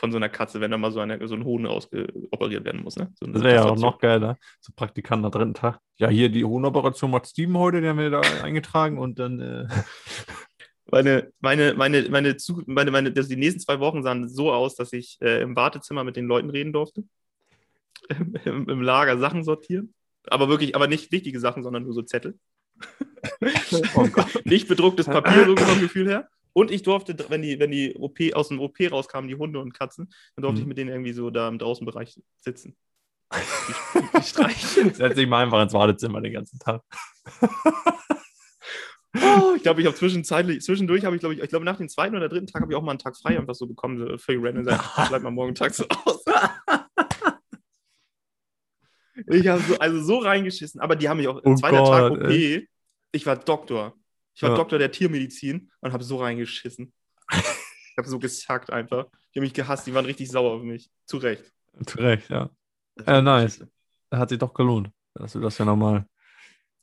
[0.00, 2.96] Von so einer Katze, wenn da mal so, eine, so ein Hoden operiert werden muss.
[2.96, 3.12] Ne?
[3.20, 4.38] So Das wäre ja auch noch geiler.
[4.60, 5.78] So Praktikant am dritten Tag.
[5.98, 9.40] Ja, hier die Hohenoperation macht Steven heute, den haben wir da eingetragen und dann.
[9.40, 9.68] Äh,
[10.92, 14.92] Meine, meine, meine, meine, meine, meine also die nächsten zwei Wochen sahen so aus, dass
[14.92, 17.04] ich äh, im Wartezimmer mit den Leuten reden durfte.
[18.44, 19.94] Im, Im Lager Sachen sortieren.
[20.26, 22.38] Aber wirklich, aber nicht wichtige Sachen, sondern nur so Zettel.
[23.94, 24.26] oh Gott.
[24.44, 26.28] Nicht bedrucktes Papier, so vom Gefühl her.
[26.52, 29.72] Und ich durfte, wenn die, wenn die OP aus dem OP rauskamen, die Hunde und
[29.72, 30.62] Katzen, dann durfte Mhm.
[30.62, 32.76] ich mit denen irgendwie so da im Draußenbereich sitzen.
[33.32, 33.38] Die,
[34.18, 34.94] die streicheln.
[34.94, 36.82] Setz dich mal einfach ins Wartezimmer den ganzen Tag.
[39.20, 41.88] Oh, ich glaube, ich habe zwischenzeitlich, zwischendurch habe ich, glaube ich, ich glaube, nach dem
[41.88, 44.16] zweiten oder dritten Tag habe ich auch mal einen Tag frei einfach so bekommen, so
[44.18, 44.78] völlig random sein.
[45.08, 46.24] Bleib mal morgen Tag so aus.
[49.26, 52.22] Ich habe so, also so reingeschissen, aber die haben mich auch, Oh zweiter Tag Gott,
[52.22, 52.30] OP,
[53.12, 53.94] ich war Doktor.
[54.40, 54.56] Ich war Ja.
[54.56, 56.92] Doktor der Tiermedizin und habe so reingeschissen.
[57.92, 59.08] Ich habe so gesackt einfach.
[59.34, 60.90] Die haben mich gehasst, die waren richtig sauer auf mich.
[61.04, 61.52] Zu Recht.
[61.84, 62.48] Zu Recht, ja.
[63.04, 63.66] Äh, nice.
[64.10, 66.06] Hat sich doch gelohnt, dass du das ja nochmal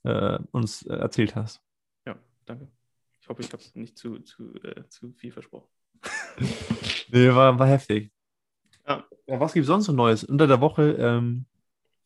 [0.03, 1.59] äh, uns äh, erzählt hast.
[2.05, 2.67] Ja, danke.
[3.21, 5.69] Ich hoffe, ich habe es nicht zu, zu, äh, zu viel versprochen.
[7.09, 8.11] Nee, war, war heftig.
[8.87, 9.03] Ja.
[9.25, 10.25] Was gibt es sonst so Neues?
[10.25, 11.45] Unter der Woche, ähm,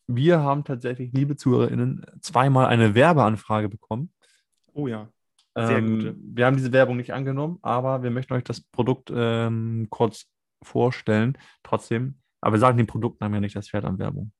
[0.06, 4.12] wir haben tatsächlich, liebe ZuhörerInnen, zweimal eine Werbeanfrage bekommen.
[4.72, 5.10] Oh ja.
[5.54, 6.16] Sehr Ähm, gute.
[6.18, 10.26] Wir haben diese Werbung nicht angenommen, aber wir möchten euch das Produkt ähm, kurz
[10.62, 11.36] vorstellen.
[11.62, 14.32] Trotzdem, aber wir sagen den Produktnamen ja nicht, das fährt an Werbung.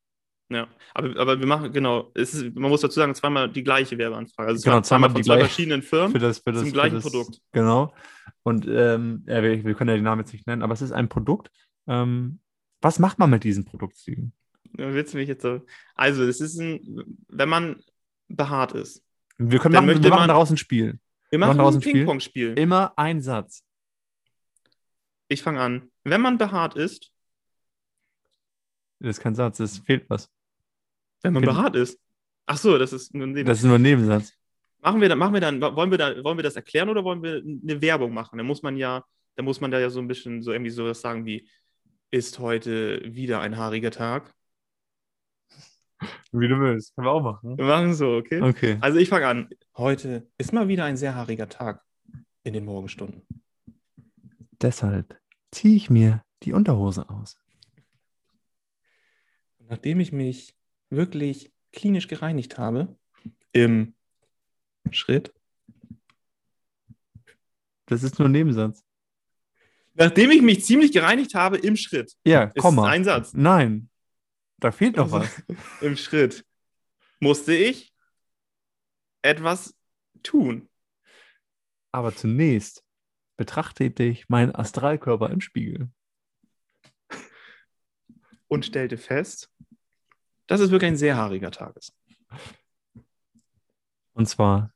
[0.51, 4.49] Ja, aber, aber wir machen, genau, ist, man muss dazu sagen, zweimal die gleiche Werbeanfrage.
[4.51, 6.13] Also Genau, zweimal zweimal von die zwei gleiche- verschiedenen Firmen.
[6.13, 7.41] Für das, für das, Zum gleichen das, Produkt.
[7.53, 7.95] Genau.
[8.43, 10.93] Und ähm, ja, wir, wir können ja den Namen jetzt nicht nennen, aber es ist
[10.93, 11.51] ein Produkt.
[11.87, 12.41] Ähm,
[12.83, 14.33] was macht man mit diesem Produkt, Steven?
[14.79, 15.61] Ja, Willst du mich jetzt so.
[15.95, 16.81] Also, es ist ein,
[17.29, 17.77] wenn man
[18.29, 19.03] behaart ist.
[19.39, 20.99] Wir, können Dann machen, wir machen daraus ein Spiel.
[21.31, 21.93] Wir machen machen daraus ein ein Spiel.
[21.95, 22.59] Ping-Pong-Spiel.
[22.59, 23.65] Immer ein Satz.
[25.29, 25.91] Ich fange an.
[26.05, 27.11] Wenn man behaart ist,
[29.01, 30.29] Das ist kein Satz, es fehlt was.
[31.23, 31.99] wenn man behaart ist.
[32.47, 33.53] Ach so, das ist nur ein Nebensatz.
[33.53, 34.33] Das ist nur ein Nebensatz.
[34.81, 37.23] Machen wir dann, machen wir dann, wollen wir da, wollen wir das erklären oder wollen
[37.23, 38.37] wir eine Werbung machen?
[38.37, 39.05] Da muss man ja,
[39.37, 41.49] da muss man da ja so ein bisschen so irgendwie sowas sagen wie,
[42.11, 44.35] ist heute wieder ein haariger Tag?
[46.33, 46.95] Wie du willst.
[46.95, 47.57] Können wir auch machen.
[47.59, 48.41] Wir machen so, okay?
[48.41, 48.79] Okay.
[48.81, 49.49] Also ich fange an.
[49.77, 51.83] Heute ist mal wieder ein sehr haariger Tag
[52.45, 53.23] in den Morgenstunden.
[54.61, 55.19] Deshalb
[55.51, 57.37] ziehe ich mir die Unterhose aus.
[59.69, 60.55] Nachdem ich mich
[60.91, 62.97] wirklich klinisch gereinigt habe,
[63.53, 63.95] im
[64.91, 65.33] Schritt,
[67.87, 68.83] Das ist nur ein Nebensatz.
[69.95, 72.89] nachdem ich mich ziemlich gereinigt habe, im Schritt, Ja, ist Komma.
[72.89, 73.89] ein Satz, Nein.
[74.63, 75.43] Da fehlt noch Also- was.
[75.83, 76.47] im Schritt,
[77.19, 77.93] musste ich
[79.23, 79.77] etwas
[80.23, 80.69] tun.
[81.91, 82.85] Aber zunächst
[83.37, 85.91] betrachtete ich meinen Astralkörper im Spiegel.
[88.49, 89.51] und stellte fest,
[90.47, 91.97] dass es wirklich ein sehr haariger Tag ist.
[94.13, 94.73] Und zwar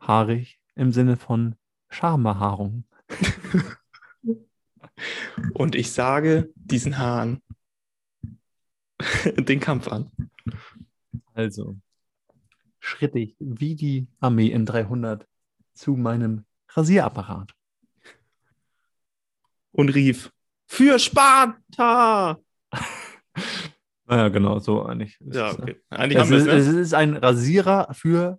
[0.00, 1.54] haarig im Sinne von
[1.88, 2.84] Schambehaarung.
[5.54, 7.40] Und ich sage diesen Haaren
[9.36, 10.10] den Kampf an.
[11.32, 11.76] Also
[12.78, 15.26] schritt ich wie die Armee in 300
[15.72, 17.52] zu meinem Rasierapparat.
[19.72, 20.30] Und rief,
[20.66, 22.38] für Sparta!
[24.06, 25.18] Naja, genau, so eigentlich.
[25.20, 25.80] Ja, es, okay.
[25.88, 26.80] Eigentlich Es ist, es, es ne?
[26.80, 28.38] ist ein Rasierer für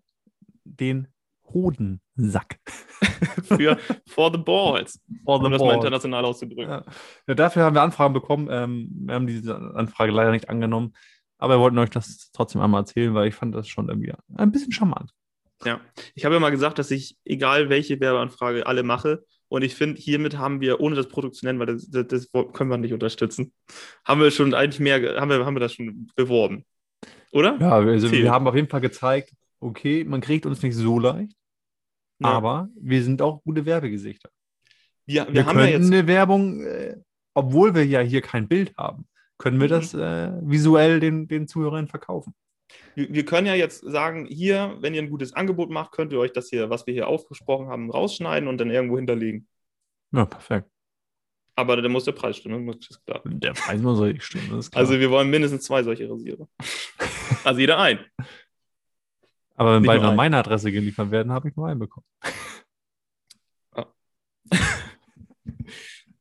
[0.63, 1.07] den
[1.53, 2.59] Hodensack.
[3.43, 3.77] Für
[4.07, 6.69] For the Balls, For um das mal international auszudrücken.
[6.69, 6.85] Ja.
[7.27, 8.47] Ja, dafür haben wir Anfragen bekommen.
[8.51, 10.93] Ähm, wir haben diese Anfrage leider nicht angenommen.
[11.37, 14.51] Aber wir wollten euch das trotzdem einmal erzählen, weil ich fand das schon irgendwie ein
[14.51, 15.11] bisschen charmant.
[15.63, 15.79] Ja,
[16.13, 19.23] ich habe ja mal gesagt, dass ich, egal welche Werbeanfrage, alle mache.
[19.47, 22.29] Und ich finde, hiermit haben wir, ohne das Produkt zu nennen, weil das, das, das
[22.53, 23.53] können wir nicht unterstützen,
[24.03, 26.65] haben wir schon eigentlich mehr, haben wir, haben wir das schon beworben.
[27.31, 27.57] Oder?
[27.59, 28.23] Ja, also Viel.
[28.23, 29.33] wir haben auf jeden Fall gezeigt,
[29.65, 31.33] okay, man kriegt uns nicht so leicht,
[32.19, 32.29] Ja.
[32.29, 34.29] aber wir sind auch gute Werbegesichter.
[35.05, 35.91] wir, wir, Wir, haben ja können jetzt.
[35.93, 36.97] eine Werbung, äh,
[37.33, 39.71] obwohl wir ja hier kein Bild haben, können wir Mhm.
[39.71, 42.33] das äh, visuell den, den Zuhörern verkaufen.
[42.95, 46.19] Wir, wir können ja jetzt sagen, hier, wenn ihr ein gutes Angebot macht, könnt ihr
[46.19, 49.47] euch das hier, was wir hier aufgesprochen haben, rausschneiden und dann irgendwo hinterlegen.
[50.11, 50.69] Ja, perfekt.
[51.57, 53.21] Aber dann muss der Preis stimmen, das ist klar.
[53.25, 54.81] Der Preis muss richtig stimmen, das ist klar.
[54.81, 56.47] Also wir wollen mindestens zwei solche Rasierer.
[57.45, 57.99] also jeder ein.
[59.55, 60.15] Aber wenn beide an ein.
[60.15, 62.05] meine Adresse geliefert werden, habe ich nur einen bekommen.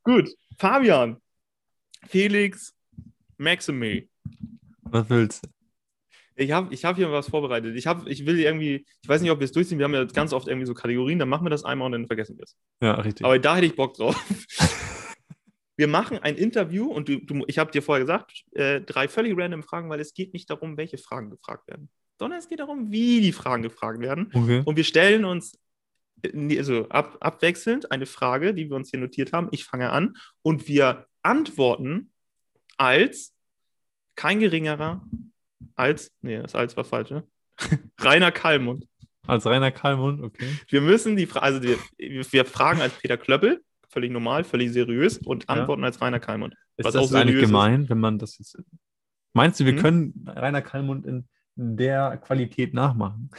[0.05, 0.31] Gut.
[0.59, 1.21] Fabian.
[2.07, 2.75] Felix.
[3.37, 4.09] Maxime.
[4.83, 5.49] Was willst du?
[6.37, 7.77] Ich habe ich hab hier was vorbereitet.
[7.77, 9.79] Ich, hab, ich will irgendwie, ich weiß nicht, ob wir es durchziehen.
[9.79, 12.07] Wir haben ja ganz oft irgendwie so Kategorien, dann machen wir das einmal und dann
[12.07, 12.57] vergessen wir es.
[12.81, 13.25] Ja, richtig.
[13.25, 14.17] Aber da hätte ich Bock drauf.
[15.77, 19.37] Wir machen ein Interview und du, du, ich habe dir vorher gesagt, äh, drei völlig
[19.37, 22.91] random Fragen, weil es geht nicht darum, welche Fragen gefragt werden, sondern es geht darum,
[22.93, 24.31] wie die Fragen gefragt werden.
[24.33, 24.63] okay.
[24.65, 25.59] Und wir stellen uns
[26.59, 29.49] also ab, abwechselnd eine Frage, die wir uns hier notiert haben.
[29.51, 32.13] Ich fange an und wir antworten
[32.79, 33.35] als
[34.17, 35.05] kein geringerer
[35.77, 37.25] als, nee, das als war falsch, ne?
[38.01, 38.87] Rainer Kallmund.
[39.27, 40.47] Als Rainer Kalmund, okay.
[40.69, 45.19] Wir müssen die Frage, also wir, wir fragen als Peter Klöppel, völlig normal, völlig seriös
[45.19, 45.49] und Ja.
[45.51, 46.55] antworten als Rainer Kallmund.
[46.77, 47.49] Ist Was das eigentlich seriös ist.
[47.49, 48.59] gemein, wenn man das jetzt.
[49.33, 49.79] Meinst du, wir Hm?
[49.81, 53.31] können Rainer Kalmund in der Qualität nachmachen?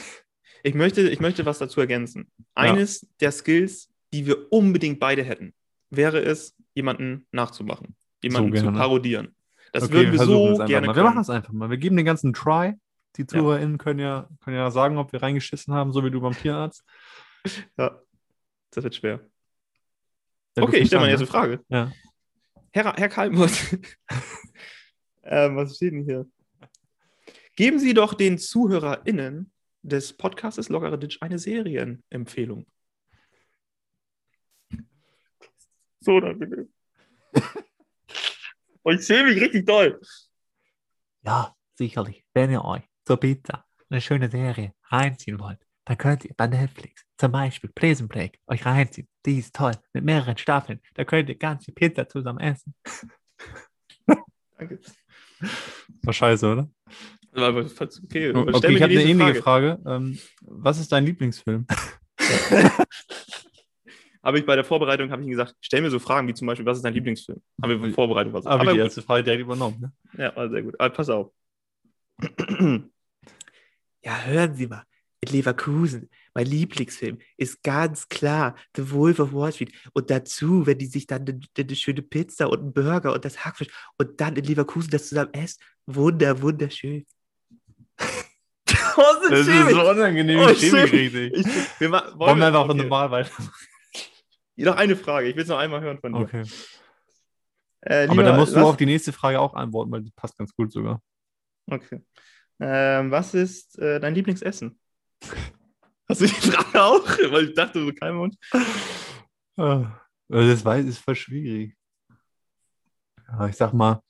[0.63, 2.31] Ich möchte, ich möchte was dazu ergänzen.
[2.55, 5.53] Eines der Skills, die wir unbedingt beide hätten,
[5.89, 8.77] wäre es, jemanden nachzumachen, jemanden zu gerne.
[8.77, 9.35] parodieren.
[9.71, 10.95] Das Okay, würden wir so gerne mal.
[10.95, 11.69] Wir machen das einfach mal.
[11.69, 12.73] Wir geben den ganzen Try.
[13.17, 16.33] Die ZuhörerInnen können ja, können ja sagen, ob wir reingeschissen haben, so wie du beim
[16.33, 16.83] Tierarzt.
[17.77, 18.01] Ja,
[18.71, 19.19] das wird schwer.
[20.57, 21.65] Ja, okay, ich stelle mal fängst jetzt an, eine Frage.
[21.69, 21.91] Ja.
[22.71, 23.77] Herr, Herr Kalmund,
[25.23, 26.25] ähm, was steht denn hier?
[27.55, 32.65] Geben Sie doch den ZuhörerInnen des Podcastes Lockere Ditch eine Serienempfehlung.
[36.01, 36.67] So, dann bitte.
[38.83, 39.99] Und ich sehe mich richtig doll.
[41.23, 42.25] Ja, sicherlich.
[42.33, 47.05] Wenn ihr euch zur Pizza eine schöne Serie reinziehen wollt, dann könnt ihr bei Netflix
[47.17, 49.07] zum Beispiel Prison Break euch reinziehen.
[49.25, 50.81] Die ist toll, mit mehreren Staffeln.
[50.95, 52.75] Da könnt ihr ganze Pizza zusammen essen.
[54.57, 54.79] Danke.
[56.03, 56.69] War scheiße, oder?
[57.35, 59.79] Aber, okay, Okay, ich habe eine ähnliche Frage.
[59.85, 61.65] Ähm, was ist dein Lieblingsfilm?
[64.25, 66.65] Habe ich bei der Vorbereitung habe ich gesagt, stell mir so Fragen wie zum Beispiel,
[66.65, 67.39] was ist dein Lieblingsfilm?
[67.61, 68.45] Haben wir Vorbereitung was.
[68.45, 69.79] Habe ich Aber die erste Frage direkt übernommen.
[69.79, 69.91] Ne?
[70.17, 70.73] Ja, war sehr gut.
[70.79, 71.31] Aber pass auf.
[74.05, 74.83] Ja, hören Sie mal.
[75.19, 79.73] In Leverkusen, mein Lieblingsfilm, ist ganz klar The Wolf of Wall Street.
[79.93, 83.43] Und dazu, wenn die sich dann eine, eine schöne Pizza und einen Burger und das
[83.43, 87.07] Hackfisch und dann in Leverkusen das zusammen essen, wunder, wunderschön.
[88.97, 90.39] Oh, Das ist so unangenehm.
[90.39, 91.33] Oh, ich schäme mich richtig.
[91.33, 91.45] Ich,
[91.79, 92.77] wir Wollen wollen wir einfach okay.
[92.77, 93.31] normal weiter?
[94.57, 95.27] Noch eine Frage.
[95.29, 96.19] Ich will es noch einmal hören von dir.
[96.19, 96.43] Okay.
[97.81, 100.53] Äh, Aber dann musst du auf die nächste Frage auch antworten, weil die passt ganz
[100.55, 101.01] gut sogar.
[101.69, 102.01] Okay.
[102.59, 104.79] Ähm, was ist äh, dein Lieblingsessen?
[106.09, 107.05] Hast du die Frage auch?
[107.31, 108.35] Weil ich dachte, so kein Mund.
[109.57, 111.75] Ah, Das weiß ist voll schwierig.
[113.27, 114.01] Ja, ich sag mal,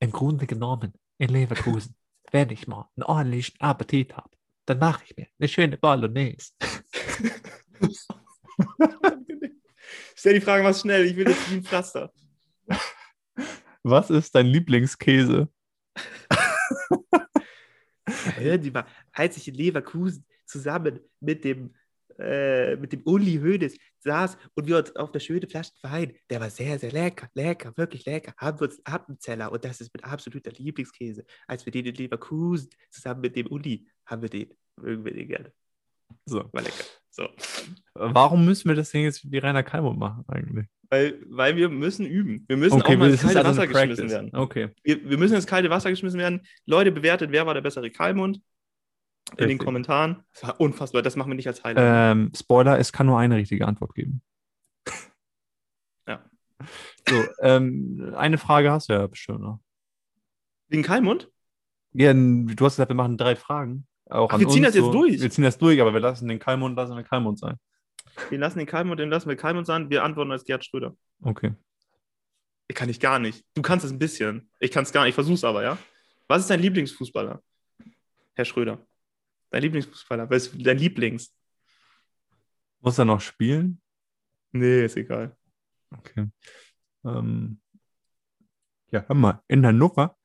[0.00, 1.96] Im Grunde genommen, in Leverkusen,
[2.30, 4.30] wenn ich mal einen ordentlichen Appetit habe,
[4.66, 6.52] dann mache ich mir eine schöne Bolognese.
[10.14, 11.06] Stell die Frage mal schnell.
[11.06, 12.12] Ich will das wie ein Pflaster.
[13.82, 15.48] was ist dein Lieblingskäse?
[18.36, 21.74] Hören Sie mal, als ich in Leverkusen zusammen mit dem,
[22.18, 26.40] äh, mit dem Uli Hoeneß saß und wir uns auf der schöne Flasche Wein, der
[26.40, 30.04] war sehr, sehr lecker, lecker, wirklich lecker, haben wir uns Appenzeller und das ist mit
[30.04, 31.24] absoluter Lieblingskäse.
[31.46, 35.28] Als wir den in Leverkusen zusammen mit dem Uli haben wir den, mögen wir den
[35.28, 35.52] gerne.
[36.24, 36.44] So.
[36.52, 36.84] War lecker.
[37.10, 37.28] So.
[37.94, 40.66] Warum müssen wir das Ding jetzt wie Rainer Kalmund machen eigentlich?
[40.90, 42.44] Weil, weil wir müssen üben.
[42.48, 44.30] Wir müssen auch mal ins kalte Wasser geschmissen werden.
[44.34, 44.70] Okay.
[44.82, 46.40] Wir, wir müssen ins kalte Wasser geschmissen werden.
[46.64, 48.40] Leute, bewertet, wer war der bessere Kalmund?
[49.36, 49.58] In den.
[49.58, 50.22] Kommentaren.
[50.32, 51.02] Das war unfassbar.
[51.02, 52.12] Das machen wir nicht als Highlight.
[52.16, 54.22] Ähm, Spoiler, es kann nur eine richtige Antwort geben.
[56.06, 56.24] Ja.
[57.08, 59.60] So, ähm, eine Frage hast du ja bestimmt noch.
[60.68, 61.30] Wegen Kalmund?
[61.92, 63.86] Ja, du hast gesagt, wir machen drei Fragen.
[64.10, 65.20] Auch Ach, wir ziehen uns das jetzt durch?
[65.20, 67.56] Wir ziehen das durch, aber wir lassen den Kalmund, lassen den Kalmund sein.
[68.30, 69.90] Wir lassen den Kalmund, den lassen wir Kalmund sein.
[69.90, 70.96] Wir antworten als Gerd Schröder.
[71.22, 71.54] Okay.
[72.68, 73.44] Ich kann ich gar nicht.
[73.54, 74.50] Du kannst es ein bisschen.
[74.60, 75.10] Ich kann es gar nicht.
[75.10, 75.78] Ich versuch's aber, ja?
[76.26, 77.42] Was ist dein Lieblingsfußballer?
[78.34, 78.78] Herr Schröder.
[79.50, 80.28] Dein Lieblingsfußballer.
[80.30, 81.34] Was ist dein Lieblings?
[82.80, 83.80] Muss er noch spielen?
[84.52, 85.36] Nee, ist egal.
[85.90, 86.28] Okay.
[87.04, 87.60] Ähm,
[88.90, 90.16] ja, hör mal, in Hannover,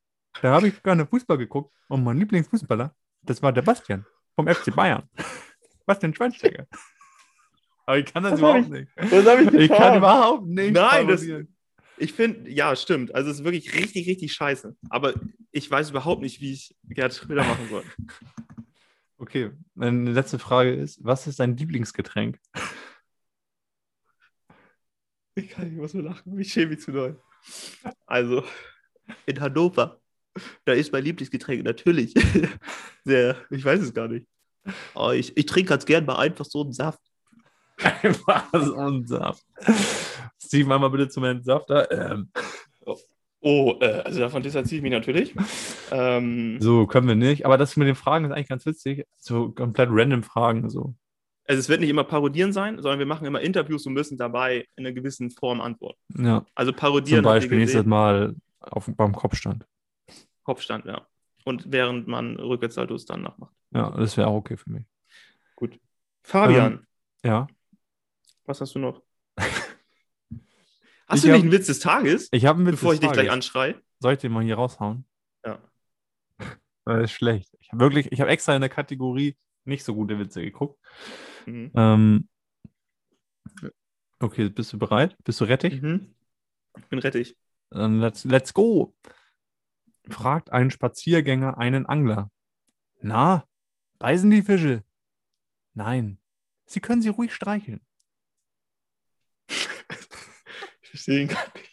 [0.41, 4.05] da habe ich gerne Fußball geguckt und mein Lieblingsfußballer, das war der Bastian
[4.35, 5.09] vom FC Bayern.
[5.85, 6.67] Bastian Schweinsteiger.
[7.85, 8.91] Aber ich kann das Was überhaupt hab nicht.
[8.95, 9.97] Was habe ich Ich kann getan?
[9.97, 10.73] überhaupt nicht.
[10.73, 11.25] Nein, das-.
[11.97, 13.13] Ich finde, ja, stimmt.
[13.13, 14.75] Also es ist wirklich richtig, richtig scheiße.
[14.89, 15.13] Aber
[15.51, 17.83] ich weiß überhaupt nicht, wie ich Gerd Schröder machen soll.
[19.17, 22.39] Okay, meine letzte Frage ist: Was ist dein Lieblingsgetränk?
[25.35, 26.37] Ich kann nicht mehr so lachen.
[26.39, 27.19] Ich schäme mich zu doll.
[28.05, 28.43] Also,
[29.25, 29.99] in Hannover,
[30.63, 32.13] da ist mein Lieblingsgetränk natürlich.
[33.05, 34.27] Der, ich weiß es gar nicht.
[34.93, 37.01] Aber ich, ich trinke ganz gern mal einfach so einen Saft.
[38.03, 39.43] Einfach so ein Saft.
[40.39, 41.89] Steven, einmal bitte zum Entsafter.
[41.91, 42.29] Ähm,
[42.85, 42.97] Oh,
[43.43, 45.35] äh, also davon distanziere ich mich natürlich.
[45.91, 47.45] Ähm, so, können wir nicht.
[47.45, 49.05] Aber das mit den Fragen ist eigentlich ganz witzig.
[49.17, 50.69] So komplett random Fragen.
[50.69, 50.95] So.
[51.47, 54.65] also es wird nicht immer parodieren sein, sondern wir machen immer Interviews und müssen dabei
[54.75, 55.99] in einer gewissen Form antworten.
[56.17, 57.85] Ja, Also zum parodieren ihr Beispiel nächstes.
[57.85, 59.65] Mal auf, beim Kopfstand.
[60.43, 61.05] Kopfstand, ja.
[61.43, 63.53] Und während man Rückwärtssaltos dann nachmacht.
[63.71, 64.85] Ja, das wäre auch okay für mich.
[66.25, 66.87] Fabian,
[67.25, 67.47] Ja.
[68.45, 69.01] was hast du noch?
[71.07, 72.99] Hast Ich du nicht hab- einen Witz des Tages, Ich habe einen Witz bevor ich
[72.99, 73.81] dich gleich anschreie?
[73.99, 75.05] Soll ich den mal hier raushauen?
[75.45, 75.59] Ja.
[76.85, 77.55] Das ist schlecht.
[77.61, 80.77] Ich habe wirklich, ich habe extra in der Kategorie nicht so gute Witze geguckt.
[81.45, 81.71] Mhm.
[81.75, 82.27] Ähm,
[84.19, 85.15] okay, bist du bereit?
[85.23, 85.81] Bist du rettig?
[85.81, 86.13] Mhm.
[86.77, 87.37] Ich bin rettig.
[87.69, 88.93] Dann let's, let's go.
[90.09, 92.29] Fragt ein Spaziergänger einen Angler.
[93.01, 93.47] Na,
[93.99, 94.83] beißen die Fische?
[95.73, 96.19] Nein,
[96.65, 97.79] Sie können sie ruhig streicheln.
[99.47, 101.69] Ich verstehe ihn gar nicht.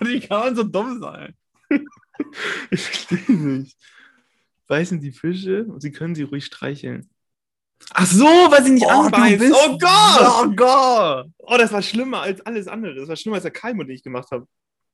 [0.00, 1.34] Wie kann man so dumm sein?
[2.70, 3.76] Ich verstehe ihn nicht.
[4.66, 7.08] Beißen die Fische und sie können sie ruhig streicheln.
[7.94, 9.52] Ach so, weil sie nicht anbeißen.
[9.52, 10.20] Oh Gott!
[10.44, 11.26] Oh Gott!
[11.38, 12.94] Oh, das war schlimmer als alles andere.
[12.94, 14.46] Das war schlimmer als der Keimund, den ich gemacht habe.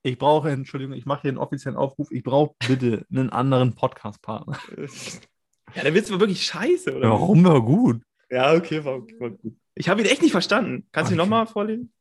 [0.04, 2.12] Ich brauche, Entschuldigung, ich mache hier einen offiziellen Aufruf.
[2.12, 4.58] Ich brauche bitte einen anderen Podcast-Partner.
[5.74, 7.10] Ja, der Witz war wirklich scheiße, oder?
[7.10, 8.00] Warum war gut?
[8.30, 9.56] Ja, okay, war, war gut.
[9.74, 10.86] Ich habe ihn echt nicht verstanden.
[10.92, 11.28] Kannst du ihn Okay.
[11.28, 11.92] nochmal vorlesen?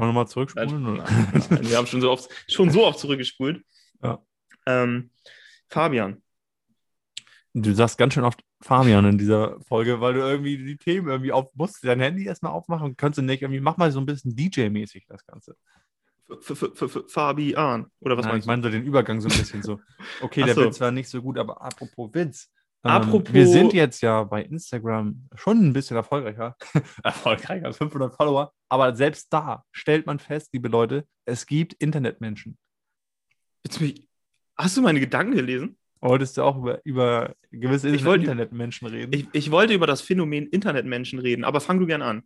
[0.00, 0.86] Wollen wir mal zurückspulen?
[0.86, 1.04] Oder?
[1.04, 3.62] Nein, wir haben schon so oft, schon so oft zurückgespult.
[4.02, 4.22] Ja.
[4.66, 5.10] Ähm,
[5.68, 6.22] Fabian,
[7.52, 11.32] Du sagst ganz schön oft Fabian in dieser Folge, weil du irgendwie die Themen irgendwie
[11.32, 11.82] auf musst.
[11.84, 12.96] Dein Handy erstmal aufmachen.
[12.96, 15.56] Kannst du nicht irgendwie, mach mal so ein bisschen DJ-mäßig das Ganze.
[16.30, 18.50] F- F- F- F- Fabian, oder was Nein, meinst ich du?
[18.52, 19.80] meine so den Übergang so ein bisschen so.
[20.20, 20.64] Okay, der so.
[20.64, 22.48] Witz war nicht so gut, aber apropos Witz.
[22.82, 26.56] Apropos- Wir sind jetzt ja bei Instagram schon ein bisschen erfolgreicher.
[27.04, 28.52] erfolgreicher, 500 Follower.
[28.70, 32.56] Aber selbst da stellt man fest, liebe Leute, es gibt Internetmenschen.
[33.64, 34.08] Jetzt mich,
[34.56, 35.76] hast du meine Gedanken gelesen?
[36.00, 39.12] Wolltest du auch über, über gewisse Ich wollte- Internetmenschen reden?
[39.12, 42.22] Ich, ich wollte über das Phänomen Internetmenschen reden, aber fang du gern an.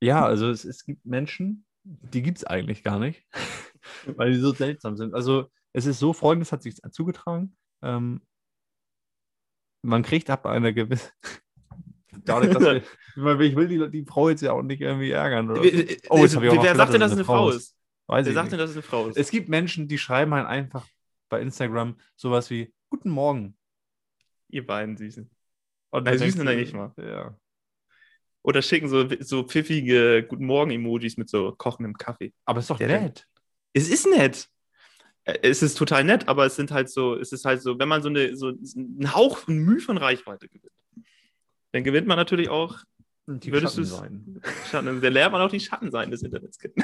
[0.00, 3.22] Ja, also es, es gibt Menschen, die gibt es eigentlich gar nicht,
[4.16, 5.14] weil die so seltsam sind.
[5.14, 7.56] Also es ist so, folgendes hat sich zugetragen.
[7.82, 8.22] Ähm,
[9.82, 11.10] man kriegt ab einer gewissen...
[12.24, 12.76] Dadurch, dass wir,
[13.16, 15.50] ich meine, ich will die, die Frau jetzt ja auch nicht irgendwie ärgern.
[15.50, 15.62] Oder?
[15.62, 17.24] Wer, Oh, jetzt hab ich auch noch wer gedacht, sagt denn, dass es es eine
[17.24, 17.76] Frau ist?
[18.06, 18.52] Weiß Wer ich sagt nicht.
[18.52, 19.16] denn, dass es eine Frau ist?
[19.16, 20.86] Es gibt Menschen, die schreiben halt einfach
[21.28, 23.56] bei Instagram sowas wie Guten Morgen.
[24.48, 25.30] Ihr beiden Süßen.
[25.90, 26.92] Und Nein, du süß denkst sind da dir, nicht mal.
[26.98, 27.36] Ja.
[28.42, 32.34] Oder schicken so, so pfiffige Guten Morgen-Emojis mit so kochendem Kaffee.
[32.44, 33.26] Aber ist doch Der nett.
[33.72, 34.48] Es ist nett.
[35.24, 37.88] Äh, Es ist total nett, aber es sind halt so, es ist halt so, wenn
[37.88, 40.72] man so eine, so einen Hauch, ein Mühe von Reichweite gewinnt,
[41.72, 42.78] dann gewinnt man natürlich auch
[43.26, 44.42] Die Würdest du's- Schattenseiten.
[44.70, 46.74] Schatten, dann lernt man auch die Schattenseiten des Internets kennen.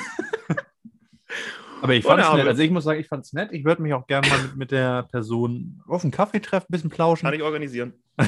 [1.81, 2.46] Aber ich fand es nett.
[2.46, 3.53] Also ich muss sagen, ich fand es nett.
[3.53, 6.72] Ich würde mich auch gerne mal mit, mit der Person auf einen Kaffee treffen, ein
[6.72, 7.24] bisschen plauschen.
[7.27, 7.92] Kann ich organisieren.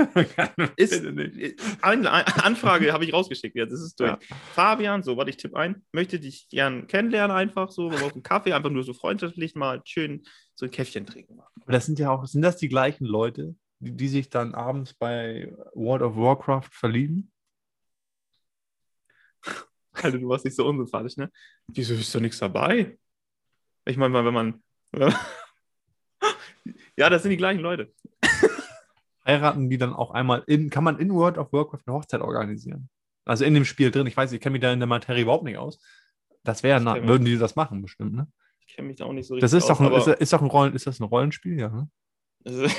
[0.76, 2.10] ist, Ist, eine
[2.44, 4.10] Anfrage habe ich rausgeschickt jetzt, ist durch.
[4.10, 4.18] Ja.
[4.54, 8.52] Fabian, so, warte, ich tippe ein, möchte dich gern kennenlernen, einfach so, auf einen Kaffee,
[8.52, 10.22] einfach nur so freundschaftlich mal schön
[10.54, 11.40] so ein Käffchen trinken.
[11.62, 14.94] Aber das sind ja auch, sind das die gleichen Leute, die, die sich dann abends
[14.94, 17.32] bei World of Warcraft verlieben?
[19.92, 21.30] Alter, du warst nicht so unsympathisch, ne?
[21.66, 22.98] Wieso ist da nichts dabei?
[23.86, 24.62] Ich meine mal, wenn man.
[26.96, 27.92] ja, das sind die gleichen Leute.
[29.30, 32.88] Heiraten die dann auch einmal in, kann man in World of Warcraft eine Hochzeit organisieren?
[33.24, 34.06] Also in dem Spiel drin.
[34.06, 35.78] Ich weiß, ich kenne mich da in der Materie überhaupt nicht aus.
[36.42, 38.26] Das wäre, würden die das machen, bestimmt, ne?
[38.66, 40.40] Ich kenne mich da auch nicht so Das ist aus, doch ein, ist, ist doch
[40.42, 41.68] ein Rollen, ist das ein Rollenspiel, ja.
[41.68, 41.88] Ne?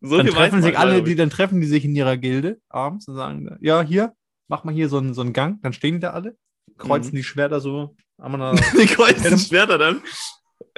[0.00, 3.16] So dann treffen sich alle, die, dann treffen die sich in ihrer Gilde abends und
[3.16, 4.14] sagen, ja, hier,
[4.48, 6.36] mach mal hier so einen, so einen Gang, dann stehen die da alle,
[6.78, 7.16] kreuzen Mhm.
[7.16, 10.02] die Schwerter so die kreuzen Schwerter dann.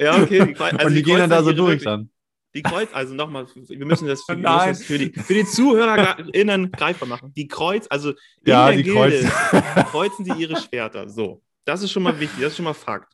[0.01, 0.47] Ja, okay.
[0.55, 2.11] Die, also und die, gehen dann da so durch ihre- dann.
[2.57, 4.71] Die Kreuz, also nochmal, wir müssen das für, Nein.
[4.71, 7.33] müssen das für die, für die ZuhörerInnen greifbar machen.
[7.35, 8.17] Die Kreuz, also in
[8.47, 9.85] Ja, der die Gilde kreuzen.
[9.85, 11.09] kreuzen die ihre Schwerter.
[11.09, 13.13] So, das ist schon mal wichtig, das ist schon mal Fakt.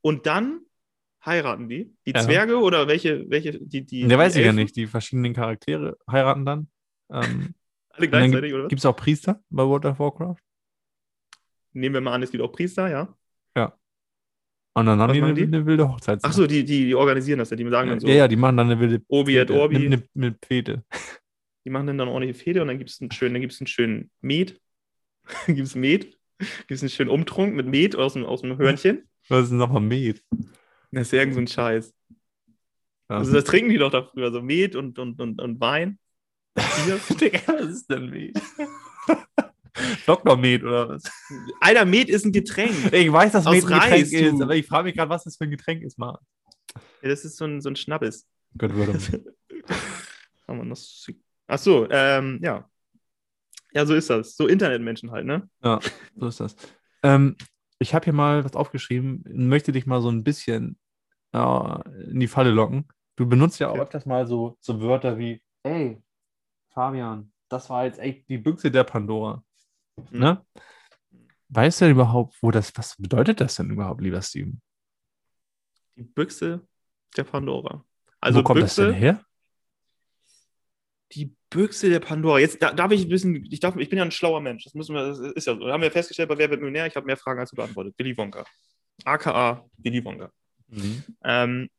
[0.00, 0.60] Und dann
[1.24, 2.20] heiraten die, die Ja.
[2.20, 4.06] Zwerge oder welche, welche, die, die.
[4.06, 6.68] Der weiß ich ja nicht, die verschiedenen Charaktere heiraten dann.
[7.10, 7.54] Ähm,
[7.90, 8.68] Alle und dann gleichzeitig, oder?
[8.68, 10.36] gibt es auch Priester bei World of Warcraft.
[11.72, 13.12] Nehmen wir mal an, es gibt auch Priester, ja.
[14.76, 15.44] Und dann haben die eine, die?
[15.44, 16.18] eine wilde Hochzeit.
[16.22, 18.36] Ach so, die, die, die organisieren das ja, die sagen dann so, Ja, ja, die
[18.36, 20.84] machen dann eine wilde Obi et Orbi, Eine, eine, eine Fete.
[21.64, 23.60] die machen dann, dann ordentliche Fede und dann gibt es einen schönen, dann gibt es
[23.60, 24.60] einen schönen Met.
[25.46, 26.18] gibt es Met.
[26.38, 29.08] Gibt es einen schönen Umtrunk mit Met aus dem, aus dem Hörnchen?
[29.28, 30.22] Was ist denn nochmal Met?
[30.90, 31.94] Das ist irgend so ein Scheiß.
[33.08, 33.18] Ja.
[33.18, 35.98] Also das trinken die doch da früher, so Met und, und, und, und Wein.
[36.54, 37.00] Bier.
[37.20, 38.40] Digga, was ist denn Met?
[40.06, 40.36] Dr.
[40.36, 41.04] Met oder was?
[41.60, 42.92] Alter, Met ist ein Getränk.
[42.92, 44.42] Ich weiß, dass Met ein Getränk Reis, ist, du.
[44.42, 46.16] aber ich frage mich gerade, was das für ein Getränk ist, Mann.
[47.02, 48.26] Ja, das ist so ein, so ein Schnappes.
[48.56, 48.98] Gott würde.
[51.46, 52.68] Ach so, ähm, ja.
[53.72, 54.36] Ja, so ist das.
[54.36, 55.48] So Internetmenschen halt, ne?
[55.62, 55.80] Ja,
[56.14, 56.54] so ist das.
[57.02, 57.36] Ähm,
[57.78, 60.78] ich habe hier mal was aufgeschrieben und möchte dich mal so ein bisschen
[61.32, 62.86] äh, in die Falle locken.
[63.16, 66.02] Du benutzt ja auch öfters mal so, so Wörter wie, ey,
[66.70, 69.42] Fabian, das war jetzt echt die Büchse der Pandora.
[69.96, 70.18] Mhm.
[70.18, 70.46] Ne?
[71.48, 74.60] Weißt du denn überhaupt, wo das, was bedeutet das denn überhaupt, lieber Steven?
[75.96, 76.66] Die Büchse
[77.16, 77.84] der Pandora.
[78.20, 79.24] Also wo kommt Büchse, das denn her?
[81.12, 82.40] Die Büchse der Pandora.
[82.40, 84.64] Jetzt da, darf ich ein bisschen, ich, darf, ich bin ja ein schlauer Mensch.
[84.64, 85.66] Das müssen wir, das ist ja so.
[85.70, 86.86] Haben wir festgestellt bei Wer wird Millionär?
[86.86, 87.94] Ich habe mehr Fragen als du beantwortet.
[87.98, 88.44] Willy Wonka.
[89.04, 90.30] AKA Willy Wonka.
[91.24, 91.70] Ähm,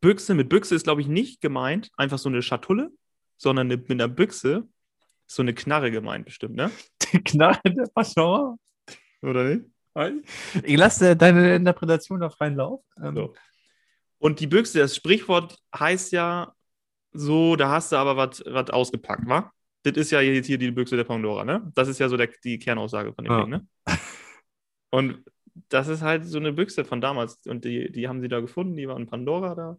[0.00, 2.90] Büchse, mit Büchse ist, glaube ich, nicht gemeint einfach so eine Schatulle,
[3.36, 4.68] sondern eine, mit einer Büchse
[5.26, 6.70] ist so eine Knarre gemeint, bestimmt, ne?
[7.12, 8.56] Die Knarre der Pandora?
[9.22, 9.66] Oder nicht?
[10.64, 12.80] Ich lasse deine Interpretation auf freien Lauf.
[13.02, 13.34] Ähm, So.
[14.18, 16.52] Und die Büchse, das Sprichwort heißt ja
[17.12, 19.50] so, da hast du aber was ausgepackt, wa?
[19.82, 21.70] Das ist ja jetzt hier die Büchse der Pandora, ne?
[21.74, 23.40] Das ist ja so der, die Kernaussage von dem Ja.
[23.40, 23.66] Ding, ne?
[24.90, 25.24] Und
[25.68, 27.40] das ist halt so eine Büchse von damals.
[27.46, 29.78] Und die, die haben sie da gefunden, die war in Pandora da.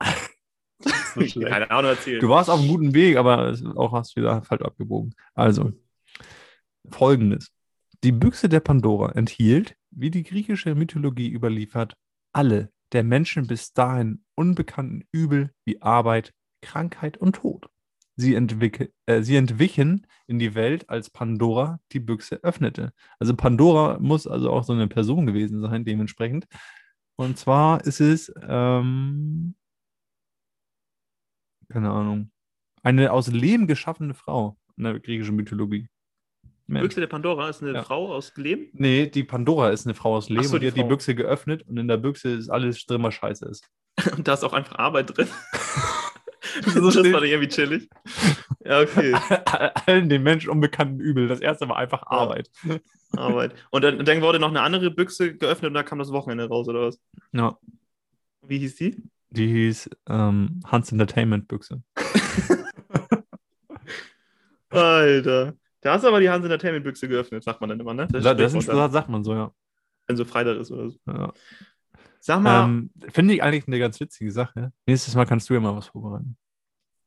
[1.28, 1.40] so.
[1.40, 2.22] Keine Ahnung erzählt.
[2.22, 5.14] Du warst auf einem guten Weg, aber auch hast wieder falsch abgebogen.
[5.34, 5.72] Also,
[6.90, 7.52] folgendes.
[8.04, 11.96] Die Büchse der Pandora enthielt, wie die griechische Mythologie überliefert,
[12.32, 17.68] alle der Menschen bis dahin unbekannten Übel wie Arbeit, Krankheit und Tod.
[18.16, 22.92] Sie, äh, sie entwichen in die Welt, als Pandora die Büchse öffnete.
[23.18, 26.46] Also Pandora muss also auch so eine Person gewesen sein, dementsprechend.
[27.16, 29.54] Und zwar ist es, ähm,
[31.68, 32.30] keine Ahnung,
[32.82, 35.88] eine aus Lehm geschaffene Frau in der griechischen Mythologie.
[36.72, 36.88] Die Mensch.
[36.88, 37.82] Büchse der Pandora ist eine Ja.
[37.82, 38.68] Frau aus Lehm.
[38.72, 40.88] Nee, die Pandora ist eine Frau aus Lehm so, und die die hat die Frau.
[40.88, 43.68] Büchse geöffnet und in der Büchse ist alles drin, was scheiße ist.
[44.16, 45.28] Und da ist auch einfach Arbeit drin.
[46.64, 47.90] So das ich irgendwie chillig.
[48.64, 49.12] Ja, okay.
[49.86, 51.28] Allen den Menschen unbekannten Übel.
[51.28, 52.50] Das erste war einfach Arbeit.
[53.14, 53.54] Arbeit.
[53.70, 56.68] Und dann, dann wurde noch eine andere Büchse geöffnet und da kam das Wochenende raus,
[56.68, 56.98] oder was?
[57.32, 57.58] Ja,
[58.40, 58.96] Wie hieß die?
[59.28, 61.82] die hieß ähm, Hans Entertainment Büchse.
[64.70, 65.54] Alter.
[65.82, 68.08] Da hast du aber die Hans Entertainment Büchse geöffnet, sagt man dann immer, ne?
[68.10, 69.52] Das, das, ist, das sagt man so, ja.
[70.06, 70.98] wenn so Freitag ist oder so.
[71.06, 71.32] ja.
[72.20, 74.72] Sag mal, Ähm, Finde ich eigentlich eine ganz witzige Sache.
[74.86, 76.36] Nächstes Mal kannst du ja mal was vorbereiten.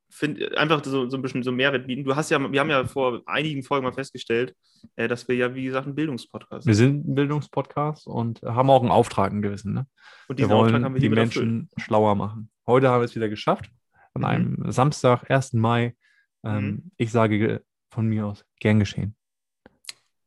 [0.09, 2.03] find, einfach so, so ein bisschen so Mehrwert bieten.
[2.03, 4.53] Du hast ja, wir haben ja vor einigen Folgen mal festgestellt,
[4.97, 7.03] äh, dass wir ja, wie gesagt, ein Bildungspodcast Wir sind.
[7.03, 9.73] sind ein Bildungspodcast und haben auch einen Auftrag, einen gewissen.
[9.73, 9.87] Ne?
[10.27, 11.45] Und Wir diesen Auftrag wollen haben wir die hiermit erfüllt.
[11.45, 12.49] Menschen schlauer machen.
[12.67, 13.69] Heute haben wir es wieder geschafft.
[14.13, 14.25] An Mhm.
[14.25, 15.53] einem Samstag, 1.
[15.53, 15.95] Mai.
[16.43, 16.91] Ähm, Mhm.
[16.97, 17.59] Ich sage ge-
[17.95, 19.15] von mir aus, gern geschehen.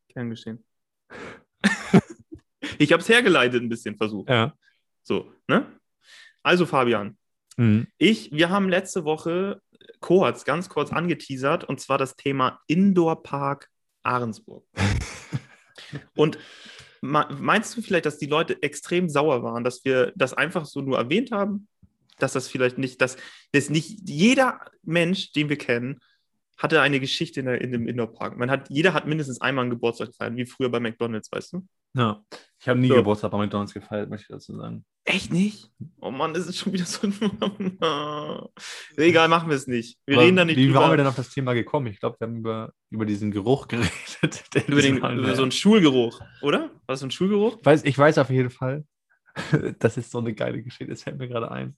[0.08, 0.64] Gern geschehen.
[2.78, 4.28] ich habe es hergeleitet ein bisschen versucht.
[4.28, 4.54] Ja.
[5.02, 5.66] So, ne?
[6.42, 7.16] Also, Fabian,
[7.58, 7.88] Mhm.
[7.98, 9.60] Ich, wir haben letzte Woche
[10.00, 13.68] kurz, ganz kurz angeteasert, und zwar das Thema Indoor Park
[14.04, 14.64] Ahrensburg.
[16.14, 16.38] und
[17.00, 20.98] meinst du vielleicht, dass die Leute extrem sauer waren, dass wir das einfach so nur
[20.98, 21.68] erwähnt haben?
[22.18, 23.16] Dass das vielleicht nicht, dass
[23.52, 26.00] das nicht jeder Mensch, den wir kennen,
[26.58, 28.36] hatte eine Geschichte in, der, in dem Indoor Park.
[28.36, 31.66] Man hat, jeder hat mindestens einmal einen Geburtstag gefeiert, wie früher bei McDonalds, weißt du?
[31.94, 32.22] Ja.
[32.60, 32.94] Ich habe nie So.
[32.96, 34.84] Geburtstag bei McDonalds gefeiert, möchte ich dazu sagen.
[35.04, 35.70] Echt nicht?
[36.00, 37.08] Oh Mann, das ist schon wieder so.
[38.96, 39.98] Egal, machen wir es nicht.
[40.04, 40.80] Wir Aber reden da nicht Wie drüber.
[40.80, 41.86] waren wir denn auf das Thema gekommen?
[41.86, 44.44] Ich glaube, wir haben über, über diesen Geruch geredet.
[44.66, 46.60] Über, den, über so einen Schulgeruch, oder?
[46.60, 47.58] War das so ein Schulgeruch?
[47.64, 48.84] weiß, ich weiß auf jeden Fall,
[49.78, 51.76] das ist so eine geile Geschichte, das fällt mir gerade ein.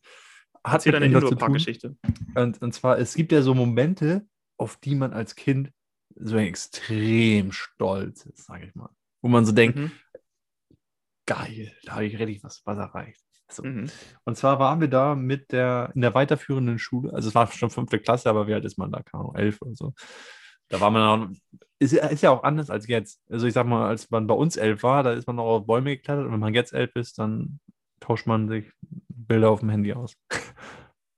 [0.65, 1.97] Hat mit deine Indoor-Park-Geschichte.
[2.35, 4.27] Und, und zwar, es gibt ja so Momente,
[4.61, 5.73] auf die man als Kind
[6.17, 8.91] so extrem stolz ist, sage ich mal.
[9.23, 9.93] Wo man so denkt, Mhm.
[11.27, 13.23] geil, da habe ich richtig was, was erreicht.
[13.51, 13.65] So.
[13.65, 13.91] Mhm.
[14.25, 17.71] Und zwar waren wir da mit der, in der weiterführenden Schule, also es war schon
[17.71, 19.03] fünfte Klasse, aber wie alt ist man da?
[19.03, 19.95] Keine Ahnung, elf oder so.
[20.69, 21.29] Da war man auch,
[21.81, 23.21] ist, ja- ist ja auch anders als jetzt.
[23.29, 25.67] Also ich sag mal, als man bei uns elf war, da ist man noch auf
[25.67, 27.59] Bäume geklettert und wenn man jetzt elf ist, dann
[27.99, 28.71] tauscht man sich
[29.09, 30.15] Bilder auf dem Handy aus.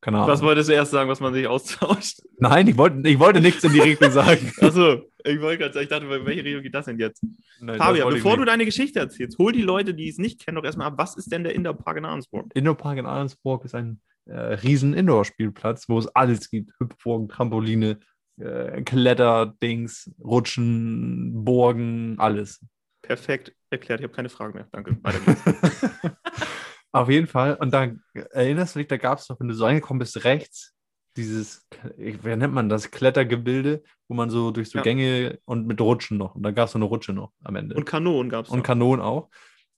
[0.03, 0.31] Keine Ahnung.
[0.31, 2.19] Was wolltest du erst sagen, was man sich austauscht?
[2.39, 4.53] Nein, ich wollte, ich wollte nichts in die Richtung sagen.
[4.61, 7.25] Achso, ich wollte gerade sagen, ich dachte, in welche Richtung geht das denn jetzt?
[7.61, 10.65] Nein, Fabian, bevor du deine Geschichte erzählst, hol die Leute, die es nicht kennen, doch
[10.65, 10.95] erstmal ab.
[10.97, 12.51] Was ist denn der Indoor-Park in Ahrensburg?
[12.53, 16.73] Indoor-Park in Ahrensburg ist ein äh, riesen Indoor-Spielplatz, wo es alles gibt.
[16.81, 18.01] Hüpfburgen, Trampoline,
[18.41, 22.61] äh, Kletterdings, Rutschen, Burgen, alles.
[23.03, 24.01] Perfekt erklärt.
[24.01, 24.67] Ich habe keine Fragen mehr.
[24.73, 24.97] Danke.
[25.01, 25.43] Weiter geht's.
[26.93, 27.55] Auf jeden Fall.
[27.57, 30.75] Und dann erinnerst du dich, da gab es noch, wenn du so reingekommen bist, rechts
[31.17, 31.67] dieses,
[31.97, 34.83] wie nennt man das, Klettergebilde, wo man so durch so Ja.
[34.83, 36.35] Gänge und mit Rutschen noch.
[36.35, 37.75] Und da gab es so eine Rutsche noch am Ende.
[37.75, 38.51] Und Kanonen gab es.
[38.51, 39.29] und Kanonen auch.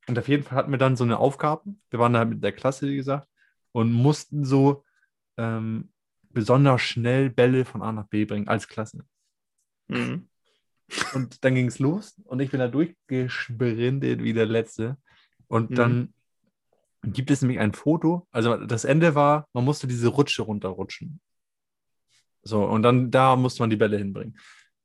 [0.07, 1.63] Und auf jeden Fall hatten wir dann so eine Aufgabe.
[1.91, 3.29] Wir waren da mit der Klasse, wie gesagt,
[3.73, 4.85] und mussten so
[5.37, 5.91] ähm,
[6.31, 9.05] besonders schnell Bälle von A nach B bringen als Klasse.
[9.89, 10.29] Mhm.
[11.15, 14.99] Und dann ging es los und ich bin da durchgesprintet wie der Letzte.
[15.49, 15.75] Und Mhm.
[15.75, 16.14] dann
[17.13, 18.27] gibt es nämlich ein Foto.
[18.31, 21.21] Also das Ende war, man musste diese Rutsche runterrutschen.
[22.43, 24.39] So, und dann da musste man die Bälle hinbringen.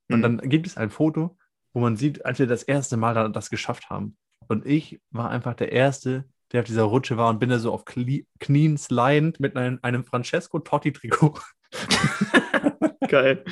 [0.09, 0.21] Und Mhm.
[0.23, 1.37] dann gibt es ein Foto,
[1.73, 4.17] wo man sieht, als wir das erste Mal da, das geschafft haben.
[4.47, 7.71] Und ich war einfach der Erste, der auf dieser Rutsche war und bin da so
[7.71, 11.39] auf Kli Knien slidend mit einem, einem Francesco Totti-Trikot
[13.07, 13.43] Geil.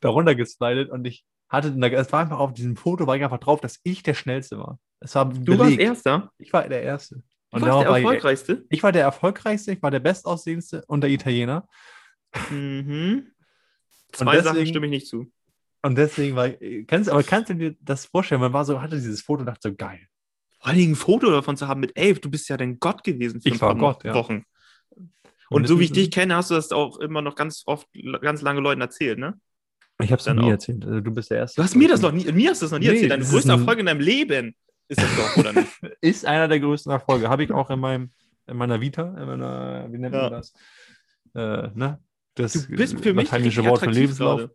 [0.00, 3.60] darunter geslidet und ich hatte, es war einfach auf diesem Foto, war ich einfach drauf,
[3.60, 4.78] dass ich der Schnellste war.
[5.00, 6.30] Es war Du warst Erster.
[6.38, 7.22] Ich war der Erste.
[7.54, 8.64] Du Und warst darauf der war ich, Erfolgreichste.
[8.68, 11.68] ich war der Erfolgreichste, ich war der Bestaussehendste und der Italiener.
[12.50, 13.28] Mhm.
[14.12, 15.30] Zwei Sachen deswegen- stimme ich nicht zu.
[15.82, 18.40] Und deswegen war ich, kannst, aber kannst du dir das vorstellen?
[18.40, 20.00] Man war so, hatte dieses Foto und dachte so, geil.
[20.60, 22.20] Vor Dingen ein Foto davon zu haben mit elf.
[22.20, 24.14] Du bist ja dein Gott gewesen für Ich ein war paar Gott, ja.
[24.14, 24.44] Wochen.
[24.96, 25.10] Und
[25.50, 27.86] Und so wie ich dich kenne, hast du das auch immer noch ganz oft,
[28.22, 29.38] ganz lange Leuten erzählt, ne?
[30.02, 30.50] Ich habe es Dann nie auch.
[30.50, 30.84] erzählt.
[30.86, 31.60] Also, du bist der Erste.
[31.60, 33.10] Du hast mir das noch nie, mir hast du das noch nie Nee, erzählt.
[33.12, 34.56] Dein das ist größter ein- Erfolg in deinem Leben
[34.88, 35.72] ist das doch, oder nicht?
[36.00, 37.28] Ist einer der größten Erfolge.
[37.28, 38.10] Habe ich auch in, meinem,
[38.46, 40.22] in meiner Vita, in meiner, wie nennt Ja.
[40.22, 40.52] man das?
[41.34, 41.98] Äh, ne?
[42.34, 44.40] Das Du bist für mich lateinische Wort für Lebenslauf.
[44.40, 44.54] gerade.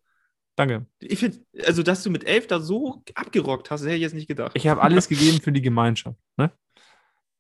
[0.56, 0.86] Danke.
[1.00, 4.28] Ich finde, also, dass du mit elf da so abgerockt hast, hätte ich jetzt nicht
[4.28, 4.52] gedacht.
[4.56, 6.18] Ich habe alles gegeben für die Gemeinschaft.
[6.36, 6.52] Ne?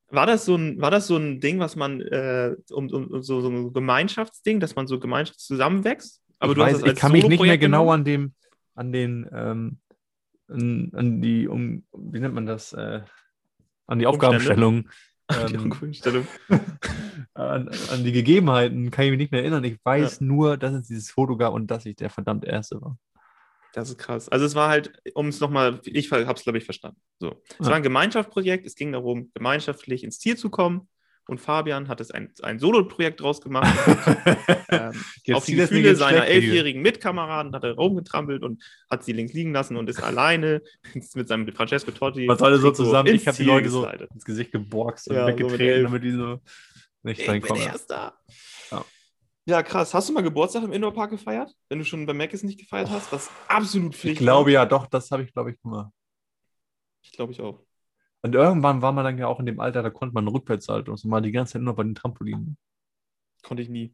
[0.09, 3.41] War das so ein, war das so ein Ding, was man, äh, um, um, so,
[3.41, 6.21] so ein Gemeinschaftsding, dass man so Gemeinschaft zusammenwächst?
[6.39, 8.33] Aber ich, du hast weiß, das als ich kann mich nicht mehr genau an dem,
[8.73, 9.79] an den, ähm,
[10.49, 13.01] an, an die, um, wie nennt man das, äh,
[13.87, 14.07] an die?
[14.07, 14.89] Aufgabenstellung,
[15.31, 16.27] Die ähm, Ankunftsstellung.
[17.35, 19.63] an, an die Gegebenheiten kann ich mich nicht mehr erinnern.
[19.63, 22.97] Ich weiß nur, dass es dieses Foto gab und dass ich der verdammt Erste war.
[23.73, 24.27] Das ist krass.
[24.29, 26.99] Also es war halt, um es nochmal, ich habe es, glaube ich, verstanden.
[27.19, 27.43] So.
[27.47, 27.65] Es Ja.
[27.67, 30.89] war ein Gemeinschaftsprojekt, es ging darum, gemeinschaftlich ins Ziel zu kommen.
[31.29, 33.71] Und Fabian hat es ein, ein Solo-Projekt draus gemacht.
[34.69, 34.93] ähm,
[35.33, 39.77] auf die Gefühle seiner elfjährigen Mitkameraden hat er rumgetrampelt und hat sie links liegen lassen
[39.77, 40.63] und ist alleine
[41.13, 42.27] mit seinem Francesco Totti.
[42.27, 44.11] Was alle so zusammen, ich habe die Leute so geslidet.
[44.11, 45.83] ins Gesicht geboxt und Ja, so mit weggetreten, elf.
[45.83, 46.39] damit die so
[47.03, 47.63] nicht Ich bin reinkommen.
[48.71, 48.85] Ja.
[49.45, 49.93] Ja, krass.
[49.93, 51.51] Hast du mal Geburtstag im Indoor-Park gefeiert?
[51.69, 54.53] Wenn du schon bei Macis nicht gefeiert hast, was absolut Ich Pflicht glaube war?
[54.53, 55.91] ja, doch, das habe ich, glaube ich, gemacht.
[57.03, 57.63] Ich glaube ich auch.
[58.21, 60.97] Und irgendwann war man dann ja auch in dem Alter, da konnte man Rückwärtssalto und
[60.97, 62.57] so mal die ganze Zeit nur bei den Trampolinen.
[63.43, 63.93] Konnte ich nie.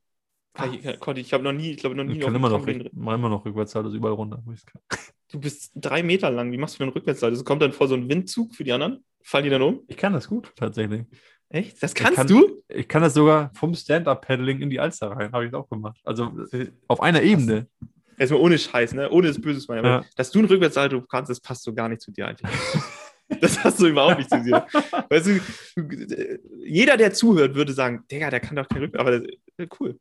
[0.54, 2.50] Kann ich, konnte ich, ich habe noch nie, ich glaube noch nie Ich kann immer
[2.50, 4.42] noch, mach immer noch Rückwärtssalto überall runter.
[4.46, 4.82] wo ich's kann.
[5.32, 6.52] Du bist drei Meter lang.
[6.52, 7.36] Wie machst du denn Rückwärtssalto?
[7.36, 9.04] Das kommt dann vor so ein Windzug für die anderen?
[9.22, 9.82] Fallen die dann um?
[9.88, 11.04] Ich kann das gut, tatsächlich.
[11.50, 11.82] Echt?
[11.84, 12.64] Das kannst kann- du?
[12.70, 16.00] Ich kann das sogar vom Stand-Up-Paddling in die Alster rein, habe ich auch gemacht.
[16.06, 16.32] Also
[16.88, 17.68] auf einer Ebene.
[18.18, 19.10] Erstmal ohne Scheiß, ne?
[19.10, 19.68] Ohne das Böses.
[19.68, 20.04] Aber Ja.
[20.16, 22.50] Dass du ein Rückwärtssalto kannst, das passt so gar nicht zu dir eigentlich.
[23.42, 24.66] das passt so überhaupt nicht zu dir.
[25.10, 25.40] Weißt du,
[25.76, 29.02] du, jeder, der zuhört, würde sagen, Digga, der kann doch kein Rückwärts.
[29.02, 30.00] Aber das, cool.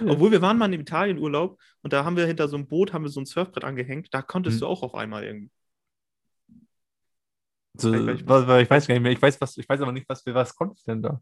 [0.00, 0.06] Ja.
[0.06, 2.92] Obwohl wir waren mal in Italien Urlaub und da haben wir hinter so einem Boot
[2.92, 4.08] haben wir so ein Surfbrett angehängt.
[4.12, 4.60] Da konntest Mhm.
[4.60, 5.50] du auch auf einmal irgendwie.
[7.76, 9.12] So, Ich- was, was, ich weiß gar nicht mehr.
[9.12, 11.20] Ich weiß, was, ich weiß aber nicht, was, was konntest du denn da?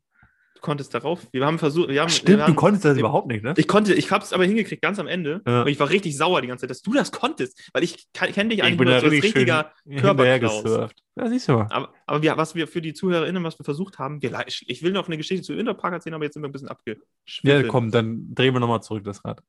[0.63, 1.27] Du konntest darauf.
[1.33, 3.53] Wir haben versucht, wir haben, wir Stimmt, du haben, konntest das wir- überhaupt nicht, ne?
[3.57, 5.43] Ich konnte, ich habe es aber hingekriegt, ganz am Ende.
[5.45, 5.63] Ja.
[5.63, 7.69] Und ich war richtig sauer die ganze Zeit, dass du das konntest.
[7.73, 11.03] Weil ich kenne dich eigentlich bin nur als richtiger gesurft.
[11.17, 11.67] Ja, siehst du mal.
[11.71, 14.93] Aber, aber wir, was wir für die ZuhörerInnen, was wir versucht haben, wir, ich will
[14.93, 17.69] noch eine Geschichte zu Interpark erzählen, aber jetzt sind wir ein bisschen Ja, abgeschwiffen.
[17.69, 19.43] komm, dann drehen wir nochmal zurück das Rad.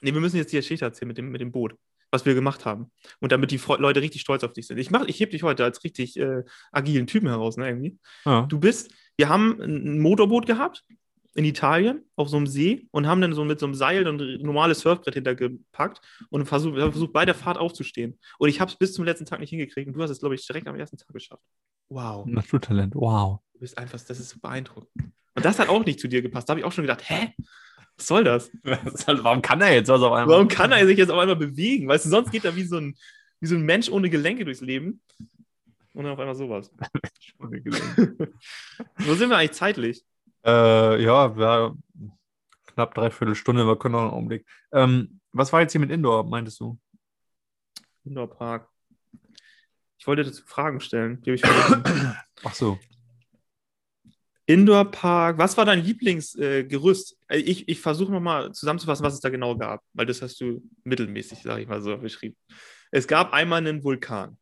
[0.00, 1.74] Nee, wir müssen jetzt die Geschichte erzählen mit dem, mit dem Boot,
[2.12, 2.92] was wir gemacht haben.
[3.18, 4.78] Und damit die Fre Leute richtig stolz auf dich sind.
[4.78, 7.98] Ich, mach- ich heb dich heute als richtig äh, agilen Typen heraus, ne, irgendwie.
[8.24, 8.42] Ja.
[8.42, 8.90] Du bist,
[9.20, 10.82] wir haben ein Motorboot gehabt
[11.34, 14.18] in Italien auf so einem See und haben dann so mit so einem Seil und
[14.18, 16.00] ein normales Surfbrett hintergepackt
[16.30, 18.18] und versucht, versucht, bei der Fahrt aufzustehen.
[18.38, 20.36] Und ich habe es bis zum letzten Tag nicht hingekriegt und du hast es, glaube
[20.36, 21.42] ich, direkt am ersten Tag geschafft.
[21.90, 22.24] Wow.
[22.26, 23.40] Naturtalent, wow.
[23.52, 25.12] Du bist einfach, das ist so beeindruckend.
[25.34, 26.48] Und das hat auch nicht zu dir gepasst.
[26.48, 27.34] Da habe ich auch schon gedacht, hä?
[27.98, 28.50] Was soll das?
[28.62, 30.34] Warum kann er jetzt was auf einmal?
[30.34, 31.88] Warum kann er sich jetzt auf einmal bewegen?
[31.88, 32.96] Weißt du, sonst geht er wie so ein,
[33.40, 35.02] wie so ein Mensch ohne Gelenke durchs Leben.
[35.92, 36.70] Und dann auf einmal sowas.
[39.06, 40.04] Wo sind wir eigentlich zeitlich?
[40.44, 41.76] Äh, ja, wir,
[42.66, 44.46] knapp dreiviertel Stunde, wir können noch einen Augenblick.
[44.72, 46.78] Ähm, was war jetzt hier mit Indoor, meintest du?
[48.04, 48.68] Indoor-Park.
[49.98, 51.20] Ich wollte dazu Fragen stellen.
[51.22, 51.44] Die habe ich.
[52.44, 52.78] Ach so.
[54.46, 55.38] Indoor-Park.
[55.38, 57.18] Was war dein Lieblingsgerüst?
[57.28, 60.62] Äh, ich ich versuche nochmal zusammenzufassen, was es da genau gab, weil das hast du
[60.84, 62.36] mittelmäßig, sage ich mal so, beschrieben.
[62.90, 64.38] Es gab einmal einen Vulkan.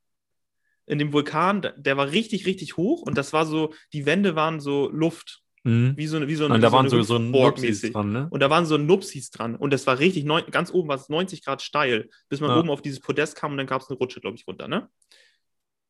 [0.89, 4.61] In dem Vulkan, der- war richtig, richtig hoch und das war so, die Wände waren
[4.61, 5.95] so Luft, Mhm.
[5.97, 8.29] wie so eine, wie so eine, Und da waren eine so, so Nupsis dran, ne?
[8.31, 9.57] Und da waren so Nupsis dran.
[9.57, 12.59] Und das war richtig, neun, ganz oben war es 90 Grad steil, bis man Ja.
[12.61, 14.69] oben auf dieses Podest kam und dann gab es eine Rutsche, glaube ich, runter.
[14.69, 14.89] Ne?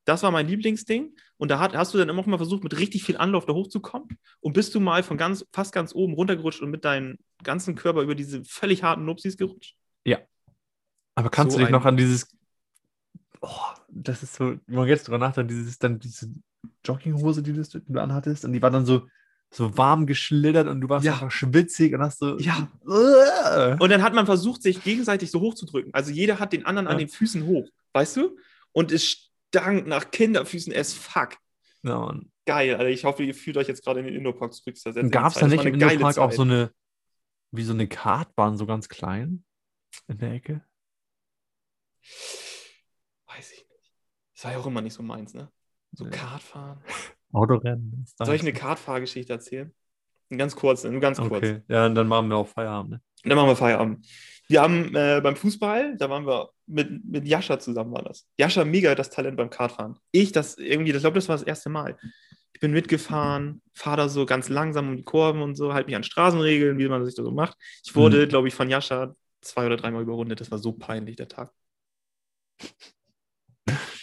[0.07, 1.15] Das war mein Lieblingsding.
[1.37, 4.19] Und da hat, hast du dann immer mal versucht, mit richtig viel Anlauf da hochzukommen.
[4.41, 8.01] Und bist du mal von ganz, fast ganz oben runtergerutscht und mit deinem ganzen Körper
[8.01, 9.77] über diese völlig harten Nupsis gerutscht?
[11.15, 12.29] Aber kannst So du dich noch an dieses.
[13.41, 13.49] Oh,
[13.89, 16.31] das ist so, wenn man jetzt drüber nachdenkt, dieses, dann diese
[16.85, 19.09] Jogginghose, die du, anhattest, und die war dann so,
[19.51, 21.15] so warm geschlittert und du warst Ja.
[21.15, 22.39] einfach schwitzig und hast so.
[22.39, 22.69] Ja.
[23.81, 25.95] Und dann hat man versucht, sich gegenseitig so hochzudrücken.
[25.95, 26.99] Also jeder hat den anderen an Ja.
[26.99, 27.69] den Füßen hoch.
[27.95, 28.37] Weißt du?
[28.73, 31.31] Und es stank nach Kinderfüßen as fuck.
[31.83, 32.31] Ja, Mann.
[32.45, 32.91] Geil, Alter.
[32.91, 35.11] Ich hoffe, ihr fühlt euch jetzt gerade in den Indoor-Park zurückversetzt.
[35.13, 36.71] Gab es da nicht im Indopark auch so eine,
[37.51, 39.45] wie so eine Kartbahn, so ganz klein
[40.09, 40.63] in der Ecke?
[43.27, 43.78] Weiß ich nicht.
[44.39, 45.51] Das war ja auch immer nicht so meins, ne?
[45.91, 46.11] So Nee.
[46.11, 46.79] Kartfahren.
[47.33, 48.07] Autorennen.
[48.17, 49.75] Soll ich eine Kartfahrgeschichte erzählen?
[50.31, 51.33] Ganz kurz, nur ganz kurz.
[51.33, 52.93] Okay, ja, dann machen wir auch Feierabend.
[52.93, 53.01] Ne?
[53.25, 54.07] Und dann machen wir Feierabend.
[54.47, 58.29] Wir haben äh, beim Fußball, da waren wir mit, mit Jascha zusammen, war das.
[58.39, 59.99] Jascha, mega das Talent beim Kartfahren.
[60.13, 61.99] Ich, das irgendwie, ich glaube, das war das erste Mal.
[62.53, 65.97] Ich bin mitgefahren, fahre da so ganz langsam um die Kurven und so, halt mich
[65.97, 67.57] an Straßenregeln, wie man sich da so macht.
[67.85, 68.29] Ich wurde, Mhm.
[68.29, 70.41] glaube ich, von Jascha zwei oder dreimal überrundet.
[70.41, 71.51] Das war so peinlich, der Tag.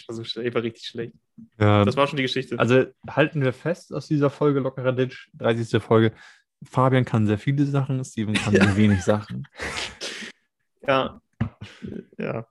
[0.08, 1.12] Also, ich war richtig schlecht.
[1.58, 2.58] Ja, Das war schon die Geschichte.
[2.58, 5.82] Also halten wir fest aus dieser Folge Lockerer Ditch, 30.
[5.82, 6.12] Folge.
[6.64, 8.64] Fabian kann sehr viele Sachen, Steven kann Ja.
[8.64, 9.46] sehr wenig Sachen.
[10.86, 11.20] Ja.
[12.18, 12.46] Ja.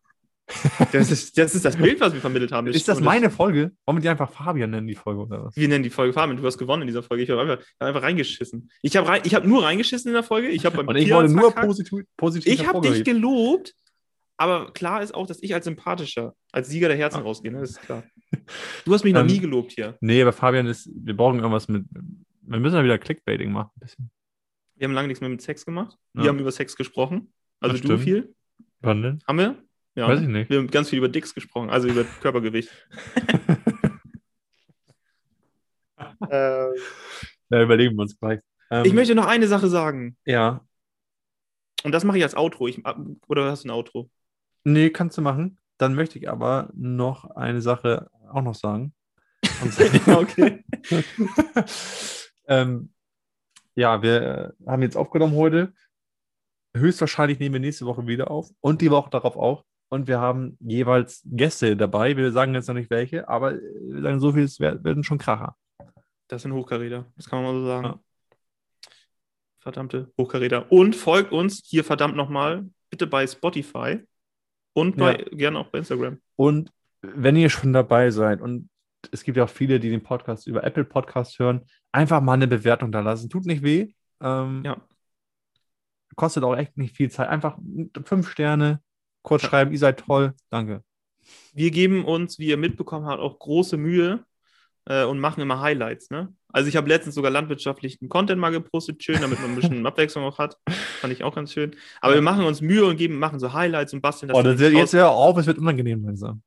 [0.92, 2.68] Das ist, das ist das Bild, was wir vermittelt haben.
[2.68, 3.72] Ist das meine Folge?
[3.86, 5.56] Wollen wir die einfach Fabian nennen, die Folge oder was?
[5.56, 6.38] Wir nennen die Folge Fabian.
[6.38, 7.24] Du hast gewonnen in dieser Folge.
[7.24, 8.70] Ich habe einfach, hab einfach reingeschissen.
[8.84, 10.50] Ich habe rein, ich hab nur reingeschissen in der Folge.
[10.50, 11.66] Ich habe beim Und ich wollte nur verkackt.
[11.68, 13.74] positiv, positiv Ich habe dich gelobt,
[14.38, 17.24] aber klar ist auch, dass ich als sympathischer, als Sieger der Herzen Ah.
[17.24, 17.52] rausgehe.
[17.52, 17.60] Ne?
[17.62, 18.04] Das ist klar.
[18.86, 19.98] Du hast mich noch Ähm, nie gelobt hier.
[20.02, 21.86] Nee, aber Fabian ist, wir brauchen irgendwas mit,
[22.42, 23.70] wir müssen ja wieder Clickbaiting machen.
[23.76, 24.12] Ein bisschen.
[24.76, 25.98] Wir haben lange nichts mehr mit Sex gemacht.
[26.14, 26.24] Ja.
[26.24, 27.34] Wir haben über Sex gesprochen.
[27.62, 28.04] Also du stimmt.
[28.04, 28.36] viel.
[28.82, 29.20] Wann denn?
[29.26, 29.64] Haben wir?
[29.96, 30.10] Ja.
[30.10, 30.50] Weiß ich nicht.
[30.50, 32.70] Wir haben ganz viel über Dicks gesprochen, also über Körpergewicht.
[36.30, 36.68] äh,
[37.50, 38.40] Ja, überlegen wir uns gleich.
[38.72, 40.18] Ähm, ich möchte noch eine Sache sagen.
[40.26, 40.66] Ja.
[41.84, 42.68] Und das mache ich als Outro.
[42.68, 42.82] Ich,
[43.28, 44.10] oder hast du ein Outro?
[44.66, 45.58] Nee, kannst du machen.
[45.78, 48.94] Dann möchte ich aber noch eine Sache auch noch sagen.
[50.08, 50.64] Okay.
[52.48, 52.92] ähm,
[53.76, 55.74] ja, wir äh, haben jetzt aufgenommen heute.
[56.76, 59.64] Höchstwahrscheinlich nehmen wir nächste Woche wieder auf und die Woche darauf auch.
[59.90, 62.18] Und wir haben jeweils Gäste dabei.
[62.18, 65.04] Wir sagen jetzt noch nicht welche, aber äh, wir sagen so viel, es wer- werden
[65.04, 65.56] schon Kracher.
[66.28, 67.06] Das sind Hochkaräter.
[67.16, 67.86] Das kann man mal so sagen.
[67.86, 68.00] Ja.
[69.60, 70.72] Verdammte Hochkaräter.
[70.72, 74.00] Und folgt uns hier verdammt nochmal bitte bei Spotify
[74.76, 76.20] und bei, gerne auch bei Instagram.
[76.36, 76.72] Und
[77.02, 78.70] wenn ihr schon dabei seid und
[79.12, 81.62] es gibt ja auch viele, die den Podcast über Apple Podcast hören,
[81.92, 83.30] einfach mal eine Bewertung da lassen.
[83.30, 83.94] Tut nicht weh.
[84.22, 84.78] Ähm, Ja.
[86.16, 87.28] Kostet auch echt nicht viel Zeit.
[87.30, 87.58] Einfach
[88.06, 88.82] fünf Sterne,
[89.22, 89.50] kurz Ja.
[89.50, 90.34] schreiben, ihr seid toll.
[90.50, 90.84] Danke.
[91.54, 94.24] Wir geben uns, wie ihr mitbekommen habt, auch große Mühe
[94.86, 96.10] äh, und machen immer Highlights.
[96.12, 96.34] Ne?
[96.56, 100.24] Also ich habe letztens sogar landwirtschaftlichen Content mal gepostet, schön, damit man ein bisschen Abwechslung
[100.24, 100.58] auch hat.
[101.02, 101.76] Fand ich auch ganz schön.
[102.00, 104.60] Aber wir machen uns Mühe und geben, machen so Highlights und basteln Oh, das dann
[104.60, 106.42] wird, jetzt hör auf, es wird unangenehm langsam.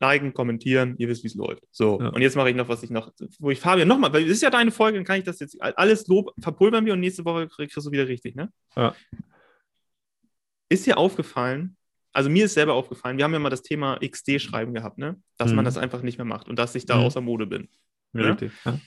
[0.00, 1.62] liken, kommentieren, ihr wisst, wie es läuft.
[1.70, 2.08] So, Ja.
[2.08, 4.42] und jetzt mache ich noch, was ich noch, wo ich Fabian nochmal, weil es ist
[4.42, 7.48] ja deine Folge, dann kann ich das jetzt alles Lob verpulvern wir und nächste Woche
[7.48, 8.50] kriegst du wieder richtig, ne?
[8.76, 8.94] Ja.
[10.68, 11.76] Ist dir aufgefallen,
[12.12, 15.16] also mir ist selber aufgefallen, wir haben ja mal das Thema XD-Schreiben gehabt, ne?
[15.38, 15.56] Dass Mhm.
[15.56, 17.04] man das einfach nicht mehr macht und dass ich da Mhm.
[17.04, 17.68] außer Mode bin.
[18.12, 18.26] Ja, Ja?
[18.30, 18.52] Richtig.
[18.64, 18.78] Ja.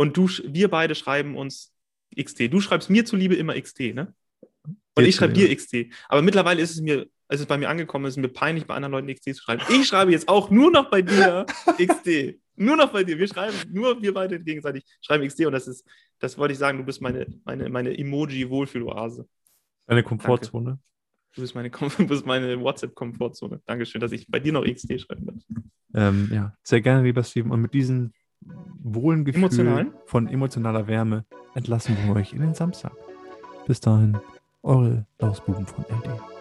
[0.00, 1.74] Und du, wir beide schreiben uns
[2.18, 2.50] XD.
[2.50, 4.14] Du schreibst mir zuliebe immer XD, ne?
[4.94, 5.92] Und ich schreibe dir XD.
[6.08, 8.92] Aber mittlerweile ist es mir, als es bei mir angekommen ist, mir peinlich, bei anderen
[8.92, 9.62] Leuten XD zu schreiben.
[9.68, 11.44] Ich schreibe jetzt auch nur noch bei dir
[11.76, 12.40] XD.
[12.56, 13.18] Nur noch bei dir.
[13.18, 15.86] Wir schreiben, nur wir beide gegenseitig schreiben XD und das ist,
[16.18, 19.28] das wollte ich sagen, du bist meine, meine, meine Emoji-Wohlfühl-Oase.
[19.86, 20.78] Deine Komfortzone.
[21.34, 23.60] Du bist meine, Kom- du bist meine WhatsApp-Komfortzone.
[23.66, 25.36] Dankeschön, dass ich bei dir noch XD schreiben darf.
[25.92, 27.50] Ähm, ja, sehr gerne, lieber Steven.
[27.50, 28.14] Und mit diesem
[28.82, 29.92] wohlen Gefühl Emotionalen?
[30.06, 31.24] von emotionaler Wärme
[31.54, 32.92] entlassen wir euch in den Samstag.
[33.66, 34.18] Bis dahin,
[34.62, 36.39] eure Lausbuben von LD.